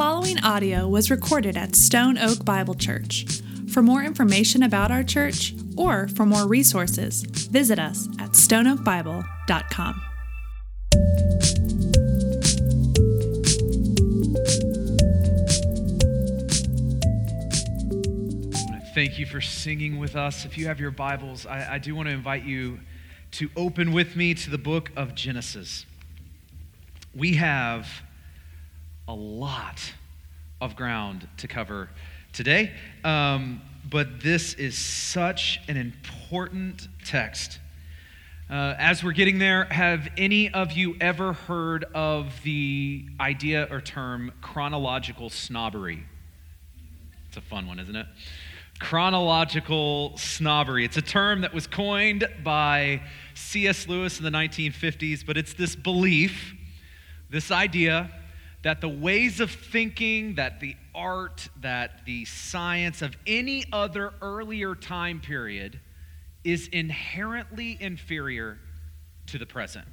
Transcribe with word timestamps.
following 0.00 0.42
audio 0.42 0.88
was 0.88 1.10
recorded 1.10 1.58
at 1.58 1.76
Stone 1.76 2.16
Oak 2.16 2.42
Bible 2.42 2.72
Church. 2.72 3.42
For 3.70 3.82
more 3.82 4.02
information 4.02 4.62
about 4.62 4.90
our 4.90 5.02
church 5.02 5.54
or 5.76 6.08
for 6.08 6.24
more 6.24 6.48
resources, 6.48 7.20
visit 7.20 7.78
us 7.78 8.08
at 8.18 8.30
stoneoakbible.com. 8.30 10.02
Thank 18.94 19.18
you 19.18 19.26
for 19.26 19.42
singing 19.42 19.98
with 19.98 20.16
us. 20.16 20.46
If 20.46 20.56
you 20.56 20.66
have 20.68 20.80
your 20.80 20.92
Bibles, 20.92 21.44
I, 21.44 21.74
I 21.74 21.78
do 21.78 21.94
want 21.94 22.08
to 22.08 22.14
invite 22.14 22.44
you 22.44 22.80
to 23.32 23.50
open 23.54 23.92
with 23.92 24.16
me 24.16 24.32
to 24.32 24.48
the 24.48 24.56
book 24.56 24.90
of 24.96 25.14
Genesis. 25.14 25.84
We 27.14 27.34
have 27.34 27.86
a 29.10 29.14
lot 29.14 29.92
of 30.60 30.76
ground 30.76 31.26
to 31.36 31.48
cover 31.48 31.90
today, 32.32 32.70
um, 33.02 33.60
but 33.90 34.20
this 34.20 34.54
is 34.54 34.78
such 34.78 35.60
an 35.66 35.76
important 35.76 36.86
text. 37.04 37.58
Uh, 38.48 38.76
as 38.78 39.02
we're 39.02 39.10
getting 39.10 39.40
there, 39.40 39.64
have 39.64 40.08
any 40.16 40.48
of 40.54 40.70
you 40.70 40.94
ever 41.00 41.32
heard 41.32 41.86
of 41.92 42.40
the 42.44 43.04
idea 43.18 43.66
or 43.68 43.80
term 43.80 44.30
chronological 44.42 45.28
snobbery? 45.28 46.04
It's 47.26 47.36
a 47.36 47.40
fun 47.40 47.66
one, 47.66 47.80
isn't 47.80 47.96
it? 47.96 48.06
Chronological 48.78 50.16
snobbery. 50.18 50.84
It's 50.84 50.98
a 50.98 51.02
term 51.02 51.40
that 51.40 51.52
was 51.52 51.66
coined 51.66 52.28
by 52.44 53.02
C.S. 53.34 53.88
Lewis 53.88 54.18
in 54.18 54.24
the 54.24 54.30
1950s, 54.30 55.26
but 55.26 55.36
it's 55.36 55.54
this 55.54 55.74
belief, 55.74 56.54
this 57.28 57.50
idea 57.50 58.08
that 58.62 58.80
the 58.80 58.88
ways 58.88 59.40
of 59.40 59.50
thinking, 59.50 60.34
that 60.34 60.60
the 60.60 60.76
art, 60.94 61.48
that 61.60 62.04
the 62.04 62.24
science 62.26 63.00
of 63.00 63.16
any 63.26 63.64
other 63.72 64.12
earlier 64.20 64.74
time 64.74 65.20
period 65.20 65.80
is 66.44 66.68
inherently 66.68 67.76
inferior 67.80 68.58
to 69.26 69.38
the 69.38 69.46
present. 69.46 69.86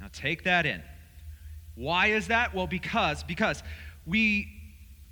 Now 0.00 0.08
take 0.12 0.44
that 0.44 0.66
in. 0.66 0.82
Why 1.74 2.08
is 2.08 2.28
that? 2.28 2.54
Well, 2.54 2.66
because 2.66 3.22
because 3.22 3.62
we 4.06 4.48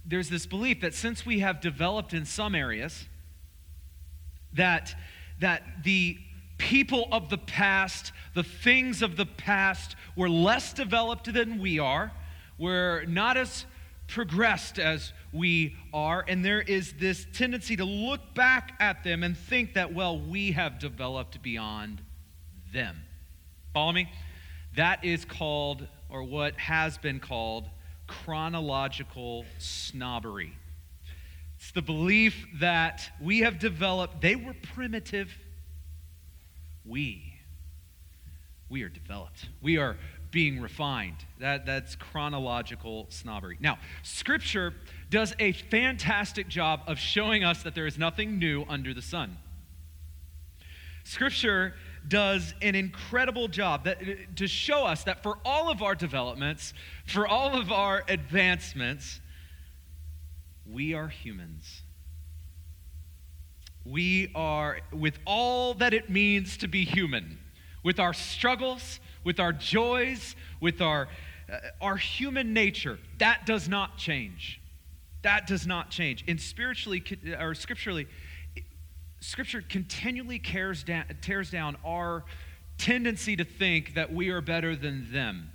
there's 0.04 0.28
this 0.28 0.46
belief 0.46 0.80
that 0.80 0.94
since 0.94 1.24
we 1.24 1.40
have 1.40 1.60
developed 1.60 2.12
in 2.12 2.24
some 2.24 2.54
areas 2.54 3.06
that 4.52 4.94
that 5.40 5.62
the 5.84 6.18
people 6.62 7.08
of 7.10 7.28
the 7.28 7.38
past, 7.38 8.12
the 8.34 8.44
things 8.44 9.02
of 9.02 9.16
the 9.16 9.26
past 9.26 9.96
were 10.14 10.30
less 10.30 10.72
developed 10.72 11.32
than 11.32 11.60
we 11.60 11.80
are. 11.80 12.12
We're 12.56 13.04
not 13.06 13.36
as 13.36 13.66
progressed 14.06 14.78
as 14.78 15.12
we 15.32 15.76
are, 15.92 16.24
and 16.28 16.44
there 16.44 16.60
is 16.60 16.92
this 16.94 17.26
tendency 17.32 17.74
to 17.76 17.84
look 17.84 18.34
back 18.34 18.74
at 18.78 19.02
them 19.02 19.24
and 19.24 19.36
think 19.36 19.74
that, 19.74 19.92
well, 19.92 20.20
we 20.20 20.52
have 20.52 20.78
developed 20.78 21.42
beyond 21.42 22.00
them. 22.72 22.96
Follow 23.74 23.92
me? 23.92 24.08
That 24.76 25.04
is 25.04 25.24
called, 25.24 25.88
or 26.08 26.22
what 26.22 26.56
has 26.58 26.96
been 26.96 27.18
called, 27.18 27.64
chronological 28.06 29.46
snobbery. 29.58 30.52
It's 31.56 31.72
the 31.72 31.82
belief 31.82 32.46
that 32.60 33.10
we 33.20 33.40
have 33.40 33.58
developed, 33.58 34.20
they 34.20 34.36
were 34.36 34.54
primitive. 34.74 35.36
We, 36.84 37.34
we 38.68 38.82
are 38.82 38.88
developed. 38.88 39.48
We 39.60 39.76
are 39.78 39.96
being 40.30 40.60
refined. 40.60 41.16
That, 41.38 41.66
that's 41.66 41.94
chronological 41.94 43.06
snobbery. 43.10 43.58
Now, 43.60 43.78
Scripture 44.02 44.74
does 45.10 45.34
a 45.38 45.52
fantastic 45.52 46.48
job 46.48 46.80
of 46.86 46.98
showing 46.98 47.44
us 47.44 47.62
that 47.62 47.74
there 47.74 47.86
is 47.86 47.98
nothing 47.98 48.38
new 48.38 48.64
under 48.68 48.94
the 48.94 49.02
sun. 49.02 49.36
Scripture 51.04 51.74
does 52.08 52.54
an 52.62 52.74
incredible 52.74 53.48
job 53.48 53.84
that, 53.84 54.36
to 54.36 54.48
show 54.48 54.84
us 54.84 55.04
that 55.04 55.22
for 55.22 55.38
all 55.44 55.70
of 55.70 55.82
our 55.82 55.94
developments, 55.94 56.72
for 57.06 57.26
all 57.26 57.54
of 57.54 57.70
our 57.70 58.02
advancements, 58.08 59.20
we 60.66 60.94
are 60.94 61.08
humans. 61.08 61.81
We 63.84 64.30
are, 64.34 64.80
with 64.92 65.18
all 65.26 65.74
that 65.74 65.92
it 65.94 66.08
means 66.08 66.56
to 66.58 66.68
be 66.68 66.84
human, 66.84 67.38
with 67.82 67.98
our 67.98 68.12
struggles, 68.12 69.00
with 69.24 69.40
our 69.40 69.52
joys, 69.52 70.36
with 70.60 70.80
our, 70.80 71.08
uh, 71.52 71.58
our 71.80 71.96
human 71.96 72.52
nature, 72.52 72.98
that 73.18 73.44
does 73.46 73.68
not 73.68 73.98
change. 73.98 74.60
That 75.22 75.46
does 75.46 75.66
not 75.66 75.90
change. 75.90 76.24
And 76.28 76.40
spiritually, 76.40 77.02
or 77.38 77.54
scripturally, 77.54 78.06
Scripture 79.22 79.62
continually 79.62 80.40
cares 80.40 80.82
down, 80.82 81.04
tears 81.20 81.48
down 81.48 81.76
our 81.86 82.24
tendency 82.76 83.36
to 83.36 83.44
think 83.44 83.94
that 83.94 84.12
we 84.12 84.30
are 84.30 84.40
better 84.40 84.74
than 84.74 85.12
them. 85.12 85.52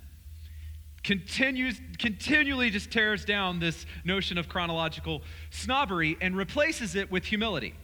Continues, 1.04 1.78
continually 1.98 2.70
just 2.70 2.90
tears 2.90 3.26
down 3.26 3.58
this 3.60 3.84
notion 4.04 4.38
of 4.38 4.48
chronological 4.48 5.22
snobbery 5.50 6.16
and 6.22 6.34
replaces 6.34 6.94
it 6.94 7.10
with 7.10 7.26
humility. 7.26 7.74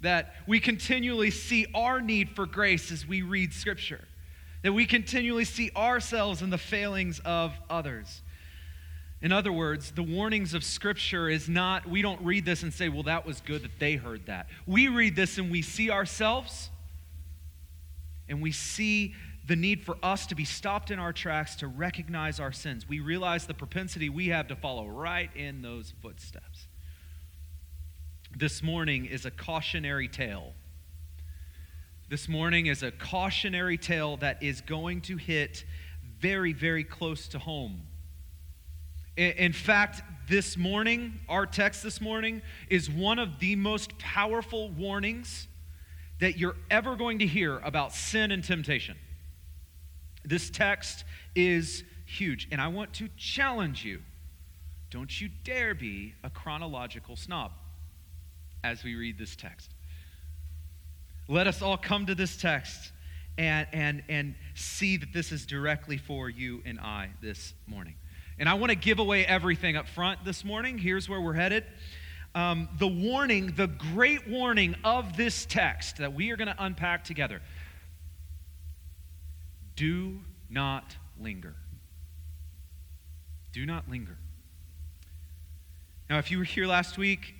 That 0.00 0.34
we 0.46 0.60
continually 0.60 1.30
see 1.30 1.66
our 1.74 2.00
need 2.00 2.30
for 2.30 2.46
grace 2.46 2.90
as 2.90 3.06
we 3.06 3.22
read 3.22 3.52
Scripture. 3.52 4.04
That 4.62 4.72
we 4.72 4.86
continually 4.86 5.44
see 5.44 5.70
ourselves 5.76 6.42
in 6.42 6.50
the 6.50 6.58
failings 6.58 7.20
of 7.24 7.52
others. 7.68 8.22
In 9.22 9.32
other 9.32 9.52
words, 9.52 9.90
the 9.90 10.02
warnings 10.02 10.54
of 10.54 10.64
Scripture 10.64 11.28
is 11.28 11.48
not, 11.48 11.86
we 11.86 12.00
don't 12.00 12.20
read 12.22 12.46
this 12.46 12.62
and 12.62 12.72
say, 12.72 12.88
well, 12.88 13.02
that 13.02 13.26
was 13.26 13.40
good 13.40 13.62
that 13.62 13.78
they 13.78 13.96
heard 13.96 14.26
that. 14.26 14.48
We 14.66 14.88
read 14.88 15.14
this 15.14 15.36
and 15.36 15.50
we 15.50 15.60
see 15.60 15.90
ourselves 15.90 16.70
and 18.28 18.40
we 18.40 18.52
see 18.52 19.14
the 19.46 19.56
need 19.56 19.82
for 19.82 19.96
us 20.02 20.26
to 20.28 20.34
be 20.34 20.44
stopped 20.44 20.90
in 20.90 20.98
our 20.98 21.12
tracks 21.12 21.56
to 21.56 21.66
recognize 21.66 22.40
our 22.40 22.52
sins. 22.52 22.88
We 22.88 23.00
realize 23.00 23.46
the 23.46 23.54
propensity 23.54 24.08
we 24.08 24.28
have 24.28 24.48
to 24.48 24.56
follow 24.56 24.86
right 24.86 25.28
in 25.34 25.60
those 25.60 25.92
footsteps. 26.00 26.49
This 28.36 28.62
morning 28.62 29.06
is 29.06 29.26
a 29.26 29.30
cautionary 29.30 30.08
tale. 30.08 30.54
This 32.08 32.28
morning 32.28 32.66
is 32.66 32.82
a 32.82 32.90
cautionary 32.90 33.78
tale 33.78 34.16
that 34.18 34.42
is 34.42 34.60
going 34.60 35.02
to 35.02 35.16
hit 35.16 35.64
very, 36.18 36.52
very 36.52 36.84
close 36.84 37.28
to 37.28 37.38
home 37.38 37.82
in 39.20 39.52
fact, 39.52 40.02
this 40.28 40.56
morning, 40.56 41.20
our 41.28 41.44
text 41.44 41.82
this 41.82 42.00
morning 42.00 42.40
is 42.68 42.88
one 42.88 43.18
of 43.18 43.38
the 43.38 43.54
most 43.56 43.98
powerful 43.98 44.70
warnings 44.70 45.46
that 46.20 46.38
you're 46.38 46.56
ever 46.70 46.96
going 46.96 47.18
to 47.18 47.26
hear 47.26 47.58
about 47.58 47.92
sin 47.92 48.30
and 48.30 48.42
temptation. 48.42 48.96
This 50.24 50.48
text 50.48 51.04
is 51.34 51.84
huge, 52.06 52.48
and 52.50 52.60
I 52.60 52.68
want 52.68 52.94
to 52.94 53.08
challenge 53.16 53.84
you 53.84 54.02
don't 54.90 55.20
you 55.20 55.28
dare 55.44 55.74
be 55.74 56.14
a 56.24 56.30
chronological 56.30 57.14
snob 57.14 57.52
as 58.62 58.84
we 58.84 58.94
read 58.94 59.18
this 59.18 59.36
text. 59.36 59.70
Let 61.28 61.46
us 61.46 61.62
all 61.62 61.76
come 61.76 62.06
to 62.06 62.14
this 62.14 62.36
text 62.36 62.92
and, 63.38 63.66
and, 63.72 64.02
and 64.08 64.34
see 64.54 64.96
that 64.96 65.12
this 65.12 65.32
is 65.32 65.46
directly 65.46 65.96
for 65.96 66.28
you 66.28 66.62
and 66.66 66.78
I 66.80 67.10
this 67.22 67.54
morning. 67.66 67.94
And 68.38 68.48
I 68.48 68.54
want 68.54 68.70
to 68.70 68.76
give 68.76 68.98
away 68.98 69.24
everything 69.24 69.76
up 69.76 69.86
front 69.86 70.24
this 70.24 70.44
morning. 70.44 70.78
Here's 70.78 71.08
where 71.08 71.20
we're 71.20 71.34
headed. 71.34 71.64
Um, 72.34 72.68
the 72.78 72.88
warning, 72.88 73.54
the 73.56 73.66
great 73.66 74.28
warning 74.28 74.76
of 74.84 75.16
this 75.16 75.46
text 75.46 75.98
that 75.98 76.14
we 76.14 76.30
are 76.30 76.36
going 76.36 76.48
to 76.48 76.56
unpack 76.58 77.04
together 77.04 77.40
do 79.76 80.20
not 80.50 80.96
linger. 81.18 81.54
Do 83.52 83.64
not 83.64 83.88
linger. 83.88 84.18
Now, 86.08 86.18
if 86.18 86.30
you 86.30 86.38
were 86.38 86.44
here 86.44 86.66
last 86.66 86.98
week, 86.98 87.34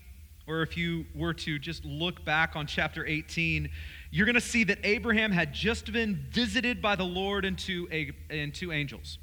or 0.50 0.62
if 0.62 0.76
you 0.76 1.06
were 1.14 1.32
to 1.32 1.58
just 1.58 1.84
look 1.84 2.24
back 2.24 2.56
on 2.56 2.66
chapter 2.66 3.06
18, 3.06 3.70
you're 4.10 4.26
going 4.26 4.34
to 4.34 4.40
see 4.40 4.64
that 4.64 4.78
Abraham 4.82 5.30
had 5.30 5.52
just 5.52 5.92
been 5.92 6.26
visited 6.30 6.82
by 6.82 6.96
the 6.96 7.04
Lord 7.04 7.44
and 7.44 7.56
two, 7.56 7.88
and 8.28 8.52
two 8.52 8.72
angels. 8.72 9.18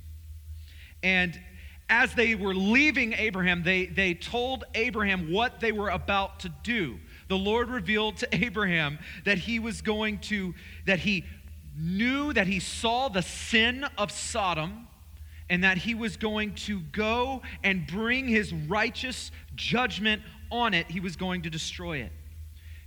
And 1.04 1.40
as 1.90 2.14
they 2.14 2.36
were 2.36 2.56
leaving 2.56 3.14
Abraham, 3.14 3.64
they, 3.64 3.88
they 3.88 4.14
told 4.14 4.64
Abraham 4.74 5.32
what 5.32 5.60
they 5.60 5.74
were 5.74 5.90
about 5.90 6.40
to 6.42 6.50
do. 6.64 6.98
The 7.28 7.38
Lord 7.38 7.70
revealed 7.70 8.18
to 8.18 8.28
Abraham 8.34 8.98
that 9.26 9.38
he 9.38 9.60
was 9.60 9.82
going 9.82 10.20
to, 10.20 10.56
that 10.86 11.00
he 11.00 11.26
knew 11.78 12.32
that 12.34 12.48
he 12.48 12.62
saw 12.62 13.10
the 13.10 13.22
sin 13.22 13.86
of 13.98 14.12
Sodom 14.12 14.88
and 15.50 15.64
that 15.64 15.78
he 15.78 15.96
was 15.96 16.18
going 16.18 16.54
to 16.54 16.82
go 16.92 17.42
and 17.64 17.88
bring 17.88 18.28
his 18.28 18.54
righteous 18.54 19.32
judgment 19.56 20.22
on 20.52 20.74
it. 20.74 20.90
He 20.90 21.00
was 21.00 21.16
going 21.16 21.44
to 21.44 21.50
destroy 21.50 22.00
it. 22.00 22.12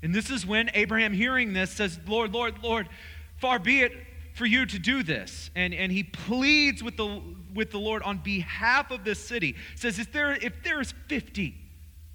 And 0.02 0.14
this 0.14 0.30
is 0.30 0.46
when 0.46 0.70
Abraham, 0.74 1.12
hearing 1.12 1.52
this, 1.52 1.70
says, 1.70 1.98
Lord, 2.06 2.32
Lord, 2.32 2.62
Lord, 2.62 2.88
far 3.36 3.58
be 3.58 3.80
it 3.80 3.92
for 4.34 4.46
you 4.46 4.64
to 4.66 4.78
do 4.78 5.02
this. 5.02 5.50
And, 5.54 5.74
and 5.74 5.92
he 5.92 6.02
pleads 6.02 6.82
with 6.82 6.96
the, 6.96 7.20
with 7.54 7.70
the 7.70 7.78
Lord 7.78 8.02
on 8.02 8.18
behalf 8.18 8.90
of 8.90 9.04
this 9.04 9.18
city. 9.18 9.56
Says, 9.74 9.98
if 9.98 10.12
there, 10.12 10.32
if 10.32 10.62
there 10.62 10.80
is 10.80 10.94
50, 11.08 11.54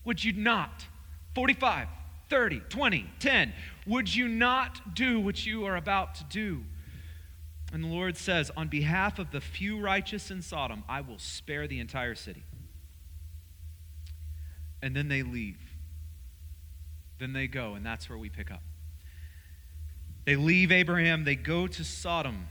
would 0.03 0.24
you 0.24 0.33
not? 0.33 0.86
45, 1.36 1.88
30, 2.30 2.59
20, 2.69 3.09
10, 3.19 3.53
would 3.86 4.13
you 4.13 4.27
not 4.27 4.95
do 4.95 5.19
what 5.19 5.45
you 5.45 5.65
are 5.65 5.75
about 5.75 6.15
to 6.15 6.24
do? 6.25 6.63
And 7.74 7.84
the 7.84 7.88
Lord 7.88 8.16
says, 8.18 8.52
On 8.56 8.68
behalf 8.68 9.20
of 9.20 9.32
the 9.32 9.42
few 9.42 9.80
righteous 9.80 10.32
in 10.32 10.42
Sodom, 10.42 10.84
I 10.88 11.02
will 11.02 11.20
spare 11.20 11.68
the 11.68 11.80
entire 11.80 12.16
city. 12.16 12.44
And 14.82 14.96
then 14.96 15.08
they 15.08 15.24
leave. 15.24 15.58
Then 17.20 17.34
they 17.34 17.48
go, 17.48 17.74
and 17.74 17.86
that's 17.86 18.10
where 18.10 18.18
we 18.18 18.30
pick 18.30 18.52
up. 18.52 18.62
They 20.26 20.36
leave 20.36 20.72
Abraham, 20.72 21.24
they 21.24 21.36
go 21.36 21.68
to 21.68 21.84
Sodom. 21.84 22.48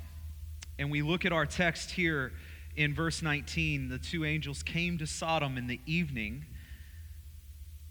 And 0.79 0.91
we 0.91 1.03
look 1.03 1.25
at 1.25 1.33
our 1.33 1.47
text 1.47 1.93
here 1.93 2.33
in 2.77 2.95
verse 2.95 3.23
19. 3.23 3.89
The 3.89 3.99
two 3.99 4.25
angels 4.25 4.63
came 4.63 4.99
to 4.99 5.07
Sodom 5.07 5.57
in 5.57 5.67
the 5.67 5.81
evening, 5.87 6.47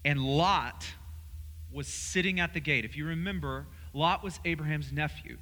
and 0.04 0.20
Lot 0.20 0.86
was 1.72 1.86
sitting 1.86 2.40
at 2.40 2.52
the 2.54 2.60
gate. 2.60 2.84
If 2.84 2.96
you 2.96 3.06
remember, 3.06 3.66
Lot 3.92 4.22
was 4.22 4.38
Abraham's 4.44 4.92
nephew. 4.92 5.38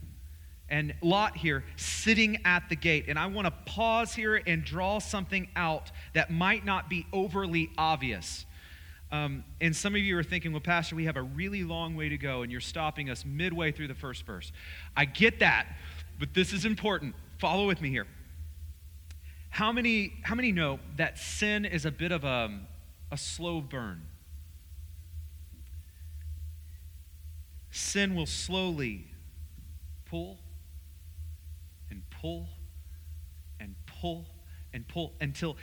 And 0.73 0.95
Lot 1.03 1.37
here 1.37 1.65
sitting 1.77 2.39
at 2.47 2.71
the 2.71 2.77
gate. 2.77 3.05
And 3.09 3.19
I 3.19 3.27
want 3.27 3.47
to 3.47 3.53
pause 3.67 4.15
here 4.15 4.43
and 4.47 4.65
draw 4.65 4.99
something 5.01 5.47
out 5.55 5.93
that 6.15 6.31
might 6.31 6.65
not 6.65 6.89
be 6.89 7.07
overly 7.13 7.71
obvious. 7.77 8.47
Um, 9.13 9.45
and 9.61 9.77
some 9.77 9.95
of 9.95 10.01
you 10.01 10.17
are 10.17 10.23
thinking, 10.23 10.51
well, 10.53 10.63
Pastor, 10.63 10.97
we 10.97 11.05
have 11.05 11.19
a 11.19 11.23
really 11.23 11.63
long 11.63 11.95
way 11.95 12.09
to 12.09 12.17
go, 12.17 12.41
and 12.41 12.51
you're 12.51 12.63
stopping 12.63 13.11
us 13.11 13.27
midway 13.27 13.71
through 13.71 13.89
the 13.89 13.95
first 13.95 14.25
verse. 14.25 14.51
I 14.97 15.05
get 15.05 15.41
that, 15.41 15.67
but 16.19 16.33
this 16.33 16.55
is 16.55 16.65
important. 16.65 17.15
Follow 17.39 17.67
with 17.67 17.83
me 17.83 17.91
here. 17.91 18.07
How 19.51 19.71
many, 19.73 20.15
how 20.23 20.35
many 20.35 20.51
know 20.53 20.79
that 20.97 21.19
sin 21.19 21.67
is 21.67 21.85
a 21.85 21.91
bit 21.91 22.11
of 22.11 22.25
a, 22.25 22.61
a 23.11 23.19
slow 23.19 23.61
burn? 23.61 24.01
Sin 27.71 28.15
will 28.15 28.25
slowly 28.25 29.09
pull 30.07 30.39
pull 32.23 32.49
and 33.61 33.75
pull 34.01 34.27
and 34.73 34.87
pull 34.89 35.13
until 35.21 35.57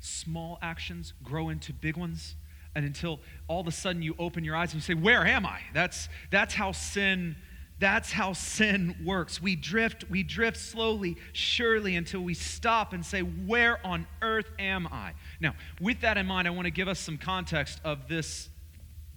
small 0.00 0.58
actions 0.60 1.14
grow 1.22 1.48
into 1.48 1.72
big 1.72 1.96
ones. 1.96 2.34
And 2.74 2.84
until 2.84 3.20
all 3.48 3.60
of 3.60 3.66
a 3.66 3.72
sudden 3.72 4.02
you 4.02 4.16
open 4.18 4.44
your 4.44 4.56
eyes 4.56 4.72
and 4.72 4.82
you 4.82 4.84
say 4.84 4.94
where 4.94 5.26
am 5.26 5.46
i? 5.46 5.60
That's 5.72 6.08
that's 6.30 6.54
how 6.54 6.72
sin 6.72 7.36
that's 7.78 8.12
how 8.12 8.32
sin 8.32 8.96
works. 9.04 9.40
We 9.42 9.56
drift 9.56 10.04
we 10.10 10.22
drift 10.22 10.56
slowly 10.56 11.16
surely 11.32 11.96
until 11.96 12.20
we 12.20 12.34
stop 12.34 12.92
and 12.92 13.04
say 13.04 13.20
where 13.20 13.84
on 13.86 14.06
earth 14.22 14.50
am 14.58 14.88
i? 14.88 15.12
Now 15.40 15.54
with 15.80 16.00
that 16.00 16.16
in 16.16 16.26
mind 16.26 16.48
i 16.48 16.50
want 16.50 16.64
to 16.64 16.70
give 16.70 16.88
us 16.88 16.98
some 16.98 17.18
context 17.18 17.80
of 17.84 18.08
this 18.08 18.48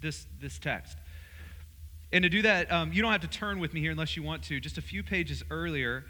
this 0.02 0.28
this 0.40 0.60
text 0.60 0.98
and 2.12 2.24
to 2.24 2.30
do 2.30 2.42
that 2.42 2.72
um, 2.72 2.92
you 2.94 3.02
don't 3.02 3.12
have 3.12 3.22
to 3.22 3.28
turn 3.28 3.60
with 3.60 3.74
me 3.74 3.82
here 3.82 3.92
unless 3.92 4.16
you 4.16 4.24
want 4.24 4.44
to 4.44 4.60
just 4.60 4.78
a 4.78 4.82
few 4.82 5.04
pages 5.04 5.44
earlier 5.50 6.06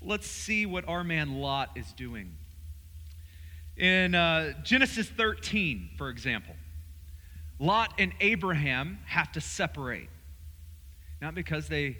let's 0.00 0.26
see 0.26 0.66
what 0.66 0.86
our 0.88 1.04
man 1.04 1.36
lot 1.40 1.70
is 1.76 1.92
doing 1.92 2.36
in 3.76 4.14
uh, 4.14 4.54
Genesis 4.62 5.06
13, 5.06 5.90
for 5.98 6.08
example, 6.08 6.54
Lot 7.58 7.92
and 7.98 8.12
Abraham 8.20 8.98
have 9.06 9.30
to 9.32 9.40
separate. 9.40 10.08
Not 11.20 11.34
because 11.34 11.68
they, 11.68 11.98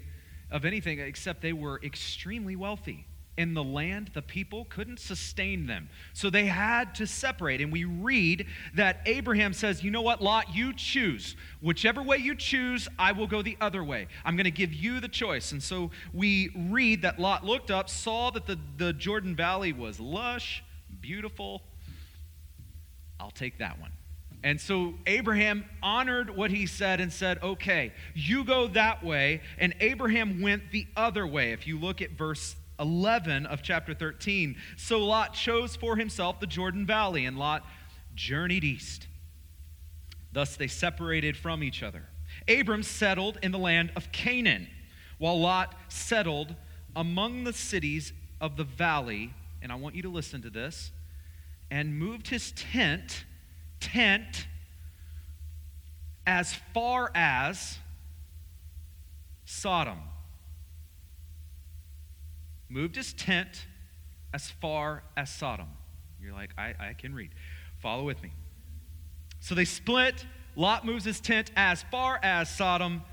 of 0.49 0.65
anything, 0.65 0.99
except 0.99 1.41
they 1.41 1.53
were 1.53 1.79
extremely 1.83 2.55
wealthy. 2.55 3.05
In 3.37 3.53
the 3.53 3.63
land, 3.63 4.11
the 4.15 4.21
people 4.21 4.65
couldn't 4.65 4.99
sustain 4.99 5.67
them. 5.67 5.89
So 6.13 6.29
they 6.29 6.45
had 6.45 6.95
to 6.95 7.05
separate. 7.05 7.61
And 7.61 7.71
we 7.71 7.83
read 7.83 8.47
that 8.73 9.01
Abraham 9.05 9.53
says, 9.53 9.83
You 9.83 9.91
know 9.91 10.01
what, 10.01 10.21
Lot, 10.21 10.55
you 10.55 10.73
choose. 10.73 11.35
Whichever 11.61 12.01
way 12.01 12.17
you 12.17 12.35
choose, 12.35 12.87
I 12.97 13.11
will 13.11 13.27
go 13.27 13.43
the 13.43 13.55
other 13.61 13.83
way. 13.83 14.07
I'm 14.25 14.35
going 14.35 14.45
to 14.45 14.51
give 14.51 14.73
you 14.73 14.99
the 14.99 15.07
choice. 15.07 15.51
And 15.51 15.61
so 15.61 15.91
we 16.13 16.49
read 16.69 17.03
that 17.03 17.19
Lot 17.19 17.45
looked 17.45 17.69
up, 17.69 17.89
saw 17.89 18.31
that 18.31 18.47
the, 18.47 18.57
the 18.77 18.91
Jordan 18.91 19.35
Valley 19.35 19.71
was 19.71 19.99
lush, 19.99 20.63
beautiful, 20.99 21.61
I'll 23.19 23.31
take 23.31 23.59
that 23.59 23.79
one. 23.79 23.91
And 24.43 24.61
so 24.61 24.93
Abraham 25.05 25.65
honored 25.81 26.29
what 26.29 26.51
he 26.51 26.67
said 26.67 27.01
and 27.01 27.11
said, 27.11 27.39
Okay, 27.43 27.93
you 28.13 28.43
go 28.43 28.67
that 28.69 29.03
way. 29.03 29.41
And 29.57 29.75
Abraham 29.79 30.41
went 30.41 30.71
the 30.71 30.87
other 30.95 31.25
way. 31.25 31.51
If 31.51 31.67
you 31.67 31.79
look 31.79 32.01
at 32.01 32.11
verse 32.11 32.55
11 32.79 33.45
of 33.45 33.61
chapter 33.61 33.93
13. 33.93 34.55
So 34.75 34.99
Lot 34.99 35.33
chose 35.33 35.75
for 35.75 35.95
himself 35.95 36.39
the 36.39 36.47
Jordan 36.47 36.85
Valley, 36.85 37.25
and 37.25 37.37
Lot 37.37 37.65
journeyed 38.15 38.63
east. 38.63 39.07
Thus 40.31 40.55
they 40.55 40.67
separated 40.67 41.35
from 41.37 41.63
each 41.63 41.83
other. 41.83 42.03
Abram 42.47 42.83
settled 42.83 43.39
in 43.41 43.51
the 43.51 43.57
land 43.57 43.91
of 43.95 44.11
Canaan, 44.11 44.67
while 45.17 45.39
Lot 45.39 45.75
settled 45.89 46.55
among 46.95 47.43
the 47.43 47.53
cities 47.53 48.13
of 48.39 48.57
the 48.57 48.63
valley. 48.63 49.33
And 49.61 49.71
I 49.71 49.75
want 49.75 49.95
you 49.95 50.03
to 50.03 50.09
listen 50.09 50.41
to 50.43 50.49
this 50.49 50.91
and 51.71 51.97
moved 51.97 52.27
his 52.29 52.51
tent, 52.51 53.25
tent, 53.79 54.47
as 56.25 56.53
far 56.73 57.11
as 57.15 57.79
Sodom. 59.45 59.99
Moved 62.69 62.95
his 62.95 63.13
tent 63.13 63.65
as 64.33 64.49
far 64.49 65.03
as 65.15 65.29
Sodom. 65.29 65.69
You're 66.21 66.33
like, 66.33 66.51
I, 66.57 66.73
I 66.79 66.93
can 66.93 67.13
read. 67.13 67.31
Follow 67.79 68.03
with 68.03 68.21
me. 68.21 68.31
So 69.39 69.55
they 69.55 69.65
split. 69.65 70.25
Lot 70.55 70.85
moves 70.85 71.05
his 71.05 71.19
tent 71.19 71.51
as 71.55 71.83
far 71.91 72.19
as 72.23 72.49
Sodom. 72.49 73.03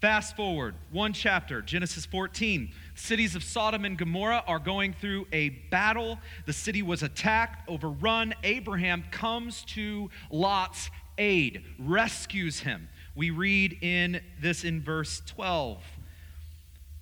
Fast 0.00 0.36
forward 0.36 0.74
one 0.90 1.14
chapter, 1.14 1.62
Genesis 1.62 2.04
14 2.04 2.70
cities 2.94 3.34
of 3.34 3.42
Sodom 3.42 3.86
and 3.86 3.96
Gomorrah 3.96 4.44
are 4.46 4.58
going 4.58 4.92
through 4.92 5.26
a 5.32 5.48
battle. 5.48 6.18
The 6.44 6.52
city 6.52 6.82
was 6.82 7.02
attacked, 7.02 7.68
overrun. 7.70 8.34
Abraham 8.42 9.04
comes 9.10 9.64
to 9.68 10.10
Lot's 10.30 10.90
aid, 11.16 11.64
rescues 11.78 12.60
him. 12.60 12.88
We 13.14 13.30
read 13.30 13.78
in 13.80 14.20
this 14.42 14.64
in 14.64 14.82
verse 14.82 15.22
12. 15.26 15.82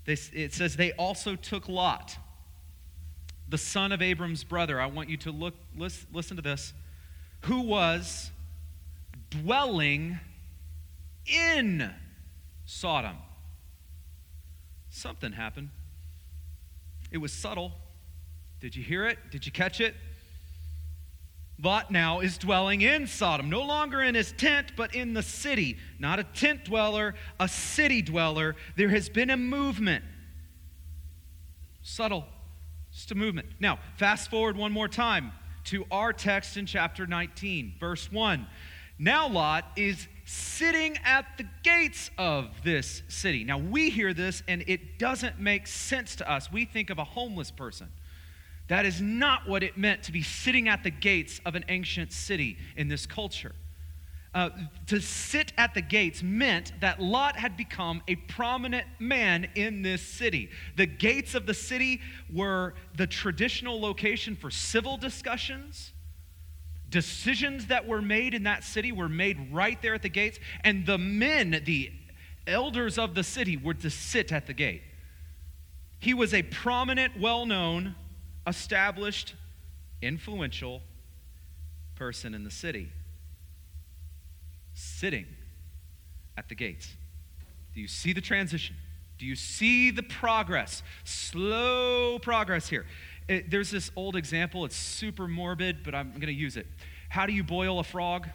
It 0.07 0.53
says, 0.53 0.77
They 0.77 0.93
also 0.93 1.37
took 1.37 1.69
Lot, 1.69 2.17
the 3.49 3.59
son 3.59 3.93
of 3.93 4.03
Abram's 4.03 4.45
brother. 4.45 4.81
I 4.81 4.87
want 4.87 5.09
you 5.09 5.17
to 5.19 5.31
look, 5.31 5.55
listen, 5.77 6.09
listen 6.13 6.37
to 6.37 6.43
this. 6.43 6.73
Who 7.43 7.61
was 7.63 8.31
dwelling 9.31 10.19
in 11.27 11.91
Sodom. 12.65 13.17
Something 14.91 15.33
happened. 15.33 15.71
It 17.11 17.19
was 17.19 17.33
subtle. 17.33 17.73
Did 18.61 18.77
you 18.77 18.83
hear 18.83 19.07
it? 19.07 19.19
Did 19.31 19.47
you 19.47 19.53
catch 19.53 19.81
it? 19.81 19.95
Lot 21.63 21.91
now 21.91 22.21
is 22.21 22.39
dwelling 22.39 22.81
in 22.81 23.07
Sodom, 23.07 23.49
no 23.49 23.63
longer 23.63 24.01
in 24.01 24.15
his 24.15 24.33
tent, 24.33 24.73
but 24.77 24.95
in 24.95 25.15
the 25.15 25.23
city. 25.23 25.77
Not 25.99 26.19
a 26.19 26.25
tent 26.25 26.65
dweller, 26.65 27.15
a 27.39 27.49
city 27.49 28.03
dweller. 28.03 28.57
There 28.77 28.89
has 28.89 29.09
been 29.09 29.31
a 29.31 29.37
movement. 29.37 30.05
Subtle, 31.83 32.27
just 32.93 33.11
a 33.11 33.15
movement. 33.15 33.49
Now, 33.61 33.79
fast 33.97 34.31
forward 34.31 34.57
one 34.57 34.73
more 34.73 34.89
time 34.89 35.33
to 35.65 35.85
our 35.91 36.13
text 36.13 36.57
in 36.57 36.67
chapter 36.67 37.07
19, 37.07 37.75
verse 37.79 38.11
1. 38.11 38.47
Now, 38.99 39.29
Lot 39.29 39.65
is 39.77 40.09
sitting 40.25 40.97
at 41.05 41.27
the 41.39 41.45
gates 41.63 42.11
of 42.19 42.51
this 42.65 43.03
city. 43.09 43.45
Now, 43.45 43.59
we 43.59 43.91
hear 43.91 44.15
this 44.15 44.43
and 44.49 44.65
it 44.67 44.99
doesn't 44.99 45.41
make 45.41 45.67
sense 45.67 46.17
to 46.17 46.31
us. 46.31 46.51
We 46.51 46.65
think 46.65 46.91
of 46.91 46.99
a 46.99 47.05
homeless 47.05 47.51
person. 47.51 47.89
That 48.73 48.87
is 48.87 49.03
not 49.03 49.47
what 49.47 49.63
it 49.63 49.77
meant 49.77 50.05
to 50.05 50.13
be 50.13 50.23
sitting 50.23 50.67
at 50.67 50.83
the 50.83 50.91
gates 50.91 51.43
of 51.45 51.55
an 51.57 51.67
ancient 51.69 52.11
city 52.11 52.57
in 52.75 52.89
this 52.89 53.05
culture. 53.05 53.55
Uh, 54.35 54.49
to 54.87 54.99
sit 54.99 55.53
at 55.59 55.75
the 55.75 55.83
gates 55.83 56.23
meant 56.23 56.73
that 56.81 56.99
Lot 56.99 57.37
had 57.37 57.55
become 57.55 58.03
a 58.09 58.17
prominent 58.17 58.87
man 58.99 59.47
in 59.57 59.83
this 59.83 60.01
city. 60.01 60.49
The 60.77 60.87
gates 60.87 61.35
of 61.35 61.45
the 61.45 61.53
city 61.53 62.01
were 62.33 62.73
the 62.97 63.07
traditional 63.07 63.79
location 63.79 64.35
for 64.35 64.51
civil 64.51 64.97
discussions 64.97 65.93
Decisions 66.89 67.67
that 67.67 67.87
were 67.87 68.03
made 68.03 68.33
in 68.33 68.43
that 68.43 68.65
city 68.65 68.93
were 68.93 69.09
made 69.09 69.51
right 69.51 69.81
there 69.81 69.95
at 69.95 70.03
the 70.03 70.11
gates, 70.11 70.39
and 70.63 70.85
the 70.85 70.99
men, 70.99 71.63
the 71.65 71.91
elders 72.47 72.99
of 72.99 73.15
the 73.15 73.25
city, 73.25 73.57
were 73.57 73.73
to 73.73 73.89
sit 73.89 74.31
at 74.31 74.47
the 74.47 74.53
gate. 74.53 74.83
He 75.99 76.13
was 76.13 76.35
a 76.35 76.43
prominent, 76.43 77.19
well 77.19 77.47
known, 77.47 77.95
established, 78.47 79.35
influential 80.01 80.83
person 81.95 82.35
in 82.35 82.45
the 82.45 82.51
city, 82.51 82.89
sitting 84.75 85.27
at 86.37 86.49
the 86.49 86.55
gates. 86.55 86.89
Do 87.75 87.81
you 87.81 87.89
see 87.89 88.13
the 88.13 88.21
transition? 88.21 88.77
Do 89.19 89.27
you 89.27 89.37
see 89.37 89.91
the 89.91 90.03
progress? 90.03 90.83
Slow 91.05 92.19
progress 92.19 92.69
here. 92.69 92.87
It, 93.29 93.51
there's 93.51 93.71
this 93.71 93.91
old 93.95 94.17
example. 94.17 94.65
It's 94.65 94.77
super 94.77 95.29
morbid, 95.29 95.85
but 95.85 95.95
I'm 95.95 96.11
going 96.11 96.23
to 96.23 96.33
use 96.33 96.57
it. 96.57 96.67
How 97.09 97.27
do 97.27 97.33
you 97.33 97.45
boil 97.45 97.79
a 97.79 97.85
frog? 97.85 98.29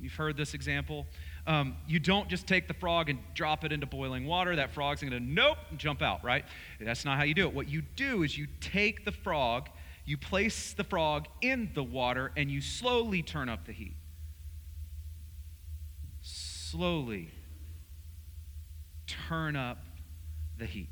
You've 0.00 0.14
heard 0.14 0.36
this 0.36 0.54
example. 0.54 1.06
Um, 1.50 1.76
you 1.88 1.98
don't 1.98 2.28
just 2.28 2.46
take 2.46 2.68
the 2.68 2.74
frog 2.74 3.10
and 3.10 3.18
drop 3.34 3.64
it 3.64 3.72
into 3.72 3.84
boiling 3.84 4.24
water. 4.24 4.54
That 4.54 4.70
frog's 4.70 5.00
going 5.00 5.12
to, 5.12 5.18
nope, 5.18 5.58
jump 5.76 6.00
out, 6.00 6.22
right? 6.22 6.44
That's 6.78 7.04
not 7.04 7.18
how 7.18 7.24
you 7.24 7.34
do 7.34 7.48
it. 7.48 7.52
What 7.52 7.68
you 7.68 7.82
do 7.96 8.22
is 8.22 8.38
you 8.38 8.46
take 8.60 9.04
the 9.04 9.10
frog, 9.10 9.68
you 10.04 10.16
place 10.16 10.74
the 10.74 10.84
frog 10.84 11.26
in 11.40 11.72
the 11.74 11.82
water, 11.82 12.30
and 12.36 12.52
you 12.52 12.60
slowly 12.60 13.20
turn 13.20 13.48
up 13.48 13.66
the 13.66 13.72
heat. 13.72 13.96
Slowly 16.22 17.30
turn 19.08 19.56
up 19.56 19.78
the 20.56 20.66
heat. 20.66 20.90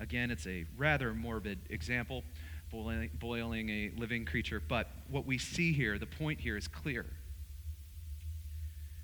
Again, 0.00 0.30
it's 0.30 0.46
a 0.46 0.64
rather 0.78 1.12
morbid 1.12 1.58
example, 1.68 2.24
boiling, 2.70 3.10
boiling 3.18 3.68
a 3.68 3.90
living 3.98 4.24
creature, 4.24 4.62
but 4.66 4.88
what 5.10 5.26
we 5.26 5.36
see 5.36 5.74
here, 5.74 5.98
the 5.98 6.06
point 6.06 6.40
here 6.40 6.56
is 6.56 6.66
clear. 6.66 7.04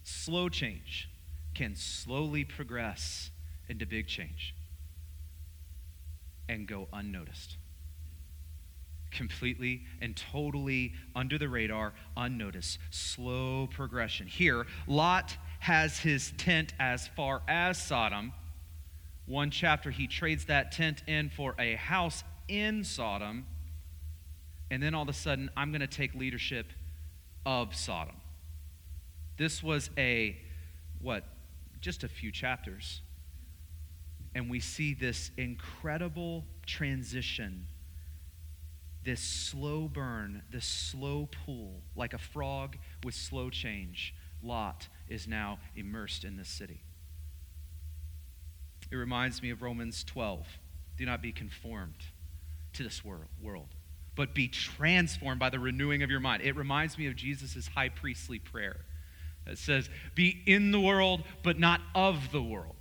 Slow 0.07 0.49
change 0.49 1.09
can 1.53 1.75
slowly 1.75 2.45
progress 2.45 3.33
into 3.69 3.87
big 3.87 4.07
change 4.07 4.55
and 6.49 6.69
go 6.69 6.87
unnoticed. 6.93 7.57
Completely 9.11 9.83
and 10.01 10.17
totally 10.17 10.93
under 11.17 11.39
the 11.39 11.49
radar, 11.49 11.93
unnoticed. 12.17 12.79
Slow 12.91 13.67
progression. 13.67 14.29
Here, 14.29 14.67
Lot 14.87 15.37
has 15.59 15.99
his 15.99 16.33
tent 16.39 16.73
as 16.79 17.09
far 17.09 17.43
as 17.49 17.77
Sodom. 17.77 18.33
One 19.27 19.51
chapter, 19.51 19.91
he 19.91 20.07
trades 20.07 20.45
that 20.45 20.71
tent 20.71 21.03
in 21.09 21.31
for 21.31 21.57
a 21.59 21.75
house 21.75 22.23
in 22.47 22.85
Sodom. 22.85 23.45
And 24.71 24.81
then 24.81 24.95
all 24.95 25.03
of 25.03 25.09
a 25.09 25.13
sudden, 25.13 25.51
I'm 25.57 25.73
going 25.73 25.81
to 25.81 25.89
take 25.89 26.15
leadership 26.15 26.69
of 27.45 27.75
Sodom. 27.75 28.15
This 29.37 29.63
was 29.63 29.91
a, 29.99 30.37
what, 31.01 31.25
just 31.81 32.05
a 32.05 32.09
few 32.09 32.33
chapters. 32.33 33.03
And 34.35 34.51
we 34.51 34.61
see 34.61 34.95
this 34.95 35.31
incredible 35.37 36.45
transition, 36.67 37.67
this 39.05 39.21
slow 39.21 39.89
burn, 39.89 40.43
this 40.51 40.67
slow 40.67 41.29
pool, 41.45 41.83
like 41.95 42.13
a 42.13 42.19
frog 42.19 42.77
with 43.05 43.15
slow 43.15 43.51
change. 43.51 44.15
Lot 44.43 44.89
is 45.09 45.27
now 45.27 45.59
immersed 45.75 46.25
in 46.25 46.37
this 46.37 46.49
city. 46.49 46.81
It 48.91 48.97
reminds 48.97 49.43
me 49.43 49.51
of 49.51 49.63
Romans 49.63 50.05
12. 50.05 50.47
Do 50.97 51.07
not 51.07 51.23
be 51.23 51.33
conformed 51.33 51.95
to 52.75 52.83
this 52.83 53.03
world, 53.05 53.75
but 54.15 54.35
be 54.35 54.49
transformed 54.49 55.41
by 55.41 55.51
the 55.51 55.59
renewing 55.59 56.03
of 56.03 56.11
your 56.11 56.21
mind. 56.21 56.43
It 56.43 56.57
reminds 56.57 56.97
me 56.97 57.07
of 57.07 57.17
Jesus' 57.17 57.69
high 57.69 57.89
priestly 57.89 58.39
prayer. 58.39 58.85
It 59.47 59.59
says, 59.59 59.89
Be 60.15 60.43
in 60.47 60.73
the 60.73 60.81
world, 60.81 61.23
but 61.43 61.59
not 61.59 61.81
of 61.95 62.33
the 62.33 62.43
world. 62.43 62.75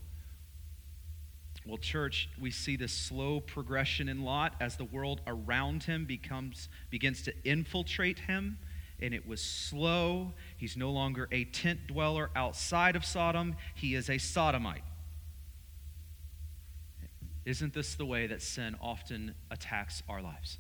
Well, 1.66 1.78
church, 1.78 2.30
we 2.40 2.52
see 2.52 2.76
this 2.76 2.94
slow 2.94 3.40
progression 3.40 4.08
in 4.08 4.24
Lot 4.24 4.54
as 4.60 4.76
the 4.76 4.86
world 4.86 5.22
around 5.26 5.84
him 5.84 6.06
becomes, 6.06 6.70
begins 6.92 7.24
to 7.24 7.34
infiltrate 7.44 8.20
him. 8.20 8.60
And 9.02 9.14
it 9.14 9.28
was 9.28 9.42
slow. 9.42 10.34
He's 10.58 10.78
no 10.78 10.92
longer 10.92 11.28
a 11.32 11.46
tent 11.46 11.88
dweller 11.88 12.30
outside 12.36 12.96
of 12.96 13.04
Sodom, 13.04 13.56
he 13.74 13.96
is 13.96 14.10
a 14.10 14.18
sodomite. 14.18 14.84
Isn't 17.46 17.74
this 17.74 17.94
the 17.96 18.06
way 18.06 18.26
that 18.28 18.42
sin 18.42 18.76
often 18.82 19.36
attacks 19.52 20.02
our 20.10 20.22
lives? 20.22 20.58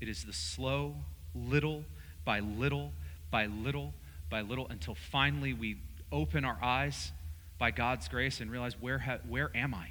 It 0.00 0.08
is 0.08 0.24
the 0.24 0.32
slow, 0.32 0.96
little 1.34 1.84
by 2.24 2.40
little 2.40 2.92
by 3.30 3.46
little 3.46 3.94
by 4.28 4.40
little 4.40 4.66
until 4.68 4.94
finally 4.94 5.52
we 5.52 5.78
open 6.12 6.44
our 6.44 6.58
eyes 6.62 7.12
by 7.58 7.70
God's 7.70 8.08
grace 8.08 8.40
and 8.40 8.50
realize 8.50 8.80
where, 8.80 8.98
ha- 8.98 9.18
where 9.28 9.50
am 9.54 9.74
I? 9.74 9.88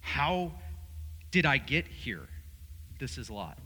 How 0.00 0.52
did 1.30 1.46
I 1.46 1.58
get 1.58 1.86
here? 1.86 2.28
This 2.98 3.18
is 3.18 3.30
Lot. 3.30 3.58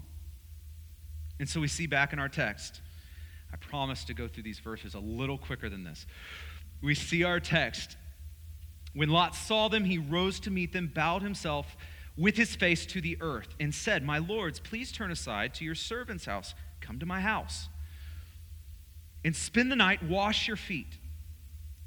And 1.40 1.48
so 1.48 1.60
we 1.60 1.68
see 1.68 1.86
back 1.86 2.12
in 2.12 2.18
our 2.18 2.28
text, 2.28 2.80
I 3.52 3.56
promise 3.56 4.04
to 4.04 4.14
go 4.14 4.28
through 4.28 4.42
these 4.42 4.58
verses 4.58 4.94
a 4.94 4.98
little 4.98 5.38
quicker 5.38 5.68
than 5.68 5.84
this. 5.84 6.06
We 6.82 6.94
see 6.94 7.24
our 7.24 7.40
text. 7.40 7.96
When 8.94 9.08
Lot 9.08 9.34
saw 9.34 9.68
them, 9.68 9.84
he 9.84 9.98
rose 9.98 10.40
to 10.40 10.50
meet 10.50 10.72
them, 10.72 10.90
bowed 10.92 11.22
himself 11.22 11.76
with 12.16 12.36
his 12.36 12.56
face 12.56 12.84
to 12.86 13.00
the 13.00 13.16
earth, 13.20 13.48
and 13.60 13.74
said, 13.74 14.04
My 14.04 14.18
lords, 14.18 14.58
please 14.58 14.90
turn 14.90 15.10
aside 15.10 15.54
to 15.54 15.64
your 15.64 15.76
servant's 15.76 16.24
house. 16.24 16.54
Come 16.80 16.98
to 16.98 17.06
my 17.06 17.20
house 17.20 17.68
and 19.24 19.34
spend 19.34 19.70
the 19.70 19.76
night, 19.76 20.02
wash 20.02 20.46
your 20.46 20.56
feet. 20.56 20.98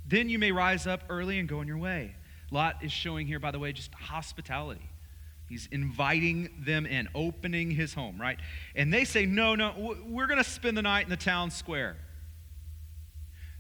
Then 0.06 0.30
you 0.30 0.40
may 0.40 0.52
rise 0.52 0.88
up 0.88 1.04
early 1.10 1.40
and 1.40 1.48
go 1.48 1.60
on 1.60 1.68
your 1.68 1.78
way. 1.78 2.16
Lot 2.52 2.84
is 2.84 2.92
showing 2.92 3.28
here, 3.28 3.40
by 3.40 3.52
the 3.52 3.60
way, 3.60 3.72
just 3.72 3.94
hospitality. 3.94 4.90
He's 5.48 5.68
inviting 5.72 6.50
them 6.66 6.86
in, 6.86 7.10
opening 7.16 7.72
his 7.72 7.94
home, 7.94 8.20
right? 8.20 8.40
And 8.76 8.94
they 8.94 9.06
say, 9.06 9.26
No, 9.26 9.56
no, 9.56 9.96
we're 10.06 10.28
going 10.28 10.42
to 10.42 10.50
spend 10.50 10.78
the 10.78 10.82
night 10.82 11.04
in 11.04 11.10
the 11.10 11.18
town 11.18 11.52
square. 11.52 11.98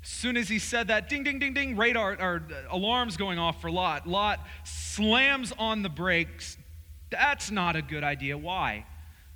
As 0.04 0.10
soon 0.10 0.36
as 0.36 0.50
he 0.50 0.58
said 0.58 0.88
that, 0.88 1.10
ding, 1.10 1.24
ding, 1.24 1.38
ding, 1.40 1.54
ding, 1.54 1.78
radar 1.78 2.18
or 2.20 2.44
uh, 2.50 2.75
alarms 2.75 3.18
going 3.18 3.38
off 3.38 3.62
for 3.62 3.70
Lot. 3.70 4.08
Lot 4.08 4.40
slams 4.63 5.54
on 5.60 5.84
the 5.84 5.90
brakes. 5.90 6.58
That's 7.12 7.51
not 7.51 7.75
a 7.75 7.82
good 7.82 8.04
idea. 8.04 8.38
Why? 8.38 8.86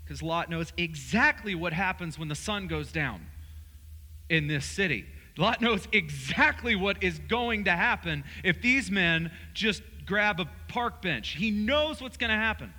Because 0.03 0.23
Lot 0.23 0.49
knows 0.49 0.73
exactly 0.77 1.55
what 1.55 1.71
happens 1.71 2.17
when 2.17 2.29
the 2.29 2.35
sun 2.35 2.67
goes 2.67 2.91
down 2.91 3.25
in 4.29 4.47
this 4.47 4.65
city. 4.65 5.05
Lot 5.37 5.61
knows 5.61 5.87
exactly 5.91 6.75
what 6.75 7.03
is 7.03 7.19
going 7.19 7.65
to 7.65 7.71
happen 7.71 8.23
if 8.43 8.61
these 8.61 8.89
men 8.89 9.31
just 9.53 9.81
grab 10.05 10.39
a 10.39 10.49
park 10.67 11.01
bench. 11.01 11.29
He 11.29 11.51
knows 11.51 12.01
what's 12.01 12.17
going 12.17 12.29
to 12.29 12.35
happen. 12.35 12.73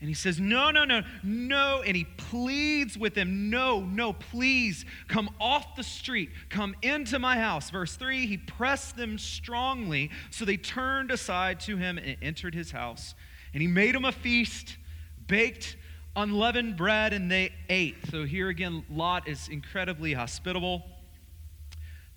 And 0.00 0.08
he 0.08 0.14
says, 0.14 0.38
No, 0.38 0.70
no, 0.70 0.84
no, 0.84 1.02
no. 1.24 1.82
And 1.84 1.96
he 1.96 2.04
pleads 2.04 2.96
with 2.96 3.14
them, 3.14 3.50
No, 3.50 3.80
no, 3.80 4.12
please 4.12 4.84
come 5.08 5.28
off 5.40 5.74
the 5.74 5.82
street, 5.82 6.30
come 6.50 6.76
into 6.82 7.18
my 7.18 7.38
house. 7.38 7.70
Verse 7.70 7.96
3 7.96 8.26
He 8.26 8.36
pressed 8.36 8.96
them 8.96 9.18
strongly, 9.18 10.10
so 10.30 10.44
they 10.44 10.56
turned 10.56 11.10
aside 11.10 11.60
to 11.60 11.76
him 11.76 11.98
and 11.98 12.16
entered 12.22 12.54
his 12.54 12.70
house. 12.70 13.14
And 13.52 13.60
he 13.60 13.66
made 13.66 13.94
them 13.94 14.04
a 14.04 14.12
feast, 14.12 14.76
baked 15.26 15.76
unleavened 16.18 16.76
bread 16.76 17.12
and 17.12 17.30
they 17.30 17.52
ate. 17.68 17.96
So 18.10 18.24
here 18.24 18.48
again, 18.48 18.84
Lot 18.90 19.28
is 19.28 19.48
incredibly 19.48 20.12
hospitable. 20.12 20.82